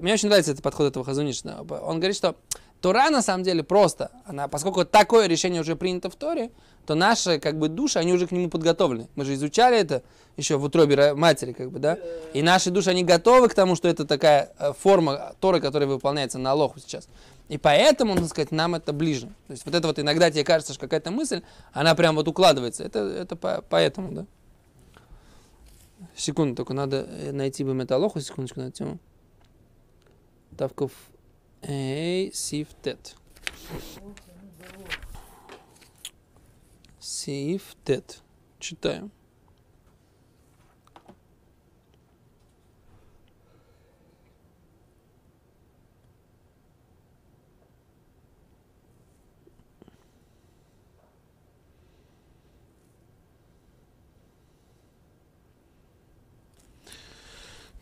мне 0.00 0.12
очень 0.14 0.28
нравится 0.28 0.52
этот 0.52 0.62
подход 0.62 0.86
этого 0.88 1.04
Хазунишна. 1.04 1.60
Он 1.60 1.96
говорит, 1.98 2.16
что 2.16 2.36
Тора 2.80 3.10
на 3.10 3.22
самом 3.22 3.42
деле 3.42 3.64
просто, 3.64 4.10
она, 4.24 4.46
поскольку 4.48 4.84
такое 4.84 5.26
решение 5.26 5.60
уже 5.62 5.74
принято 5.76 6.08
в 6.10 6.14
Торе, 6.14 6.50
то 6.86 6.94
наши 6.94 7.40
как 7.40 7.58
бы 7.58 7.68
души, 7.68 7.98
они 7.98 8.12
уже 8.12 8.26
к 8.28 8.30
нему 8.30 8.48
подготовлены. 8.48 9.08
Мы 9.16 9.24
же 9.24 9.34
изучали 9.34 9.76
это 9.76 10.02
еще 10.36 10.56
в 10.56 10.62
утробе 10.64 10.94
ро- 10.94 11.14
матери, 11.16 11.52
как 11.52 11.72
бы, 11.72 11.80
да? 11.80 11.98
И 12.32 12.42
наши 12.42 12.70
души, 12.70 12.90
они 12.90 13.02
готовы 13.02 13.48
к 13.48 13.54
тому, 13.54 13.74
что 13.74 13.88
это 13.88 14.04
такая 14.04 14.52
э, 14.58 14.72
форма 14.78 15.34
Торы, 15.40 15.60
которая 15.60 15.88
выполняется 15.88 16.38
на 16.38 16.52
Алоху 16.52 16.78
сейчас. 16.78 17.08
И 17.48 17.58
поэтому, 17.58 18.14
так 18.14 18.28
сказать, 18.28 18.52
нам 18.52 18.76
это 18.76 18.92
ближе. 18.92 19.26
То 19.48 19.52
есть 19.52 19.64
вот 19.66 19.74
это 19.74 19.88
вот 19.88 19.98
иногда 19.98 20.30
тебе 20.30 20.44
кажется, 20.44 20.72
что 20.74 20.82
какая-то 20.82 21.10
мысль, 21.10 21.42
она 21.72 21.94
прям 21.96 22.14
вот 22.14 22.28
укладывается. 22.28 22.84
Это, 22.84 23.00
это 23.00 23.34
по- 23.34 23.64
поэтому, 23.68 24.12
да? 24.12 24.26
Секунду, 26.14 26.56
только 26.56 26.74
надо 26.74 27.06
э, 27.08 27.32
найти 27.32 27.64
бы 27.64 27.74
металлоху, 27.74 28.20
секундочку 28.20 28.60
на 28.60 28.70
тему. 28.70 28.98
Тавков 30.56 30.92
Эй, 31.62 32.32
Сиф 32.32 32.68
Тет. 32.82 33.16
Сиф 37.00 37.76
Тет. 37.84 38.22
Читаем. 38.58 39.10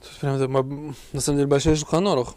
Тут 0.01 0.14
прям 0.25 0.37
это, 0.37 0.95
на 1.13 1.21
самом 1.21 1.39
деле 1.39 1.49
большой 1.49 1.77
шуханорух. 1.77 2.35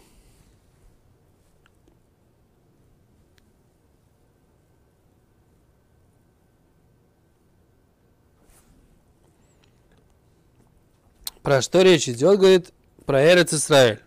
Про 11.42 11.62
что 11.62 11.80
речь 11.80 12.10
идет, 12.10 12.38
говорит, 12.38 12.74
про 13.06 13.24
Эрец 13.24 13.54
Исраэль. 13.54 14.00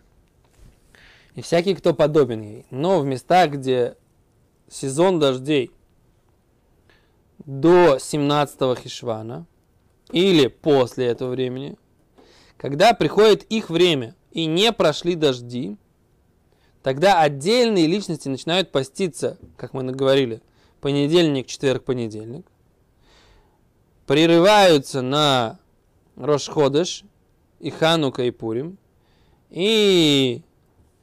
И 1.34 1.42
всякий, 1.42 1.74
кто 1.74 1.92
подобен 1.92 2.42
ей. 2.42 2.66
Но 2.70 3.00
в 3.00 3.04
местах, 3.04 3.50
где 3.50 3.96
сезон 4.70 5.18
дождей 5.18 5.72
до 7.38 7.98
17 7.98 8.78
Хишвана 8.78 9.46
или 10.12 10.46
после 10.46 11.06
этого 11.06 11.30
времени, 11.30 11.76
когда 12.62 12.94
приходит 12.94 13.42
их 13.50 13.70
время 13.70 14.14
и 14.30 14.46
не 14.46 14.70
прошли 14.72 15.16
дожди, 15.16 15.76
тогда 16.84 17.20
отдельные 17.20 17.88
личности 17.88 18.28
начинают 18.28 18.70
поститься, 18.70 19.36
как 19.56 19.74
мы 19.74 19.82
говорили, 19.90 20.40
понедельник, 20.80 21.48
четверг, 21.48 21.82
понедельник, 21.82 22.46
прерываются 24.06 25.02
на 25.02 25.58
Рошходыш 26.14 27.02
и 27.58 27.70
Ханука 27.70 28.22
и 28.22 28.30
Пурим, 28.30 28.78
и 29.50 30.42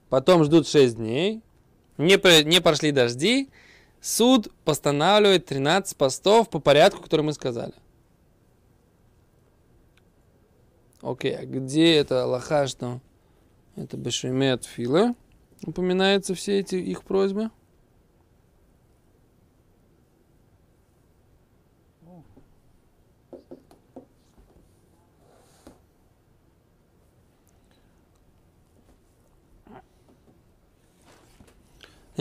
потом 0.07 0.45
ждут 0.45 0.65
6 0.65 0.95
дней, 0.95 1.41
не, 1.97 2.43
не 2.45 2.61
прошли 2.61 2.91
дожди, 2.91 3.49
суд 3.99 4.47
постанавливает 4.63 5.45
13 5.47 5.97
постов 5.97 6.49
по 6.49 6.59
порядку, 6.59 7.01
который 7.01 7.23
мы 7.23 7.33
сказали. 7.33 7.73
Окей, 11.01 11.35
а 11.35 11.45
где 11.45 11.95
это 11.95 12.23
Аллаха, 12.23 12.67
что 12.67 12.99
это 13.75 13.95
Бешемет 13.95 14.65
Фила? 14.65 15.15
Упоминаются 15.63 16.35
все 16.35 16.59
эти 16.59 16.75
их 16.75 17.03
просьбы? 17.03 17.49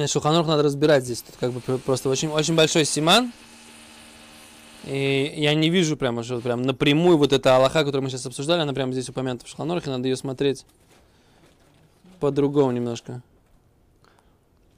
Шуханрух 0.06 0.46
надо 0.46 0.62
разбирать 0.62 1.02
здесь. 1.02 1.22
Тут 1.22 1.34
как 1.40 1.52
бы 1.52 1.60
пр- 1.60 1.78
просто 1.78 2.08
очень, 2.08 2.28
очень 2.28 2.54
большой 2.54 2.84
симан. 2.84 3.32
И 4.88 5.34
я 5.36 5.54
не 5.54 5.68
вижу 5.68 5.98
прямо, 5.98 6.22
что 6.22 6.40
прям 6.40 6.62
напрямую 6.62 7.18
вот 7.18 7.34
эта 7.34 7.56
Аллаха, 7.56 7.80
которую 7.80 8.04
мы 8.04 8.10
сейчас 8.10 8.24
обсуждали, 8.24 8.62
она 8.62 8.72
прямо 8.72 8.92
здесь 8.92 9.08
упомянута 9.10 9.44
в 9.44 9.48
Шуханрухе, 9.48 9.90
надо 9.90 10.08
ее 10.08 10.16
смотреть 10.16 10.64
по-другому 12.20 12.70
немножко. 12.70 13.22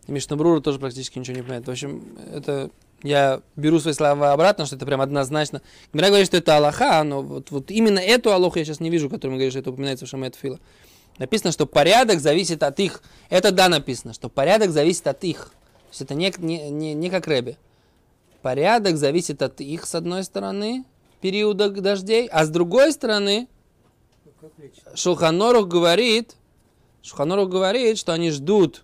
И 0.08 0.12
Мишнабрура 0.12 0.60
тоже 0.60 0.80
практически 0.80 1.20
ничего 1.20 1.36
не 1.36 1.42
понимает. 1.42 1.66
В 1.66 1.70
общем, 1.70 2.02
это 2.34 2.70
я 3.04 3.40
беру 3.54 3.78
свои 3.78 3.94
слова 3.94 4.32
обратно, 4.32 4.66
что 4.66 4.74
это 4.74 4.84
прям 4.84 5.00
однозначно. 5.00 5.62
Гмира 5.92 6.08
говорит, 6.08 6.26
что 6.26 6.38
это 6.38 6.56
Аллаха, 6.56 7.04
но 7.04 7.22
вот, 7.22 7.52
вот 7.52 7.70
именно 7.70 8.00
эту 8.00 8.32
Аллаху 8.32 8.58
я 8.58 8.64
сейчас 8.64 8.80
не 8.80 8.90
вижу, 8.90 9.08
которую 9.08 9.32
мы 9.32 9.36
говорим, 9.36 9.52
что 9.52 9.60
это 9.60 9.70
упоминается 9.70 10.06
в 10.06 10.08
Шамет 10.08 10.34
Фила. 10.34 10.58
Написано, 11.18 11.52
что 11.52 11.66
порядок 11.66 12.18
зависит 12.18 12.64
от 12.64 12.80
их. 12.80 13.02
Это 13.28 13.52
да 13.52 13.68
написано, 13.68 14.12
что 14.12 14.28
порядок 14.28 14.72
зависит 14.72 15.06
от 15.06 15.22
их. 15.22 15.52
То 15.52 15.90
есть 15.90 16.02
это 16.02 16.14
не, 16.14 16.32
не, 16.38 16.68
не, 16.70 16.94
не 16.94 17.10
как 17.10 17.28
Рэбе. 17.28 17.56
Порядок 18.42 18.96
зависит 18.96 19.42
от 19.42 19.60
их, 19.60 19.86
с 19.86 19.94
одной 19.94 20.24
стороны, 20.24 20.84
периода 21.20 21.68
дождей, 21.70 22.26
а 22.28 22.44
с 22.44 22.50
другой 22.50 22.92
стороны, 22.92 23.48
Ну. 24.40 24.50
Шулханорух 24.94 25.68
говорит, 25.68 26.36
Шулханорух 27.02 27.50
говорит, 27.50 27.98
что 27.98 28.12
они 28.12 28.30
ждут 28.30 28.82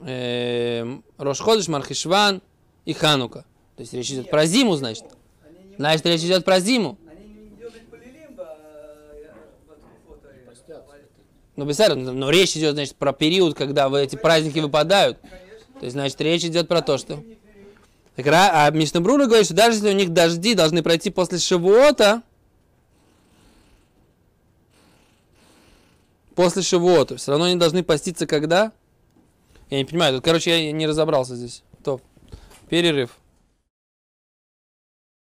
эм, 0.00 1.04
Рошходыш, 1.16 1.68
Мархишван 1.68 2.42
и 2.84 2.92
Ханука. 2.92 3.46
То 3.76 3.80
есть 3.80 3.94
речь 3.94 4.10
идет 4.10 4.30
про 4.30 4.46
зиму, 4.46 4.76
значит. 4.76 5.04
Значит, 5.78 6.06
речь 6.06 6.22
идет 6.22 6.44
про 6.44 6.60
зиму. 6.60 6.98
Э, 7.06 7.14
э, 9.24 10.46
Постятся. 10.46 11.94
Ну, 11.96 12.12
но, 12.12 12.30
речь 12.30 12.56
идет, 12.56 12.74
значит, 12.74 12.96
про 12.96 13.12
период, 13.12 13.56
когда 13.56 13.88
в 13.88 13.94
эти 13.94 14.16
праздники 14.16 14.58
выпадают. 14.58 15.20
То 15.20 15.86
есть, 15.86 15.92
значит, 15.92 16.20
речь 16.20 16.44
идет 16.44 16.68
про 16.68 16.82
то, 16.82 16.98
что... 16.98 17.22
Так, 18.16 18.26
а 18.28 18.70
Мишнабрура 18.70 19.26
говорит, 19.26 19.46
что 19.46 19.54
даже 19.54 19.78
если 19.78 19.90
у 19.90 19.94
них 19.94 20.12
дожди 20.12 20.54
должны 20.54 20.82
пройти 20.82 21.10
после 21.10 21.38
Шивота, 21.38 22.22
после 26.36 26.62
Шивота, 26.62 27.16
все 27.16 27.32
равно 27.32 27.46
они 27.46 27.56
должны 27.56 27.82
поститься 27.82 28.26
когда? 28.26 28.72
Я 29.70 29.78
не 29.78 29.84
понимаю, 29.84 30.14
тут, 30.14 30.24
короче, 30.24 30.66
я 30.66 30.72
не 30.72 30.86
разобрался 30.86 31.34
здесь. 31.34 31.64
То, 31.82 32.00
перерыв. 32.68 33.18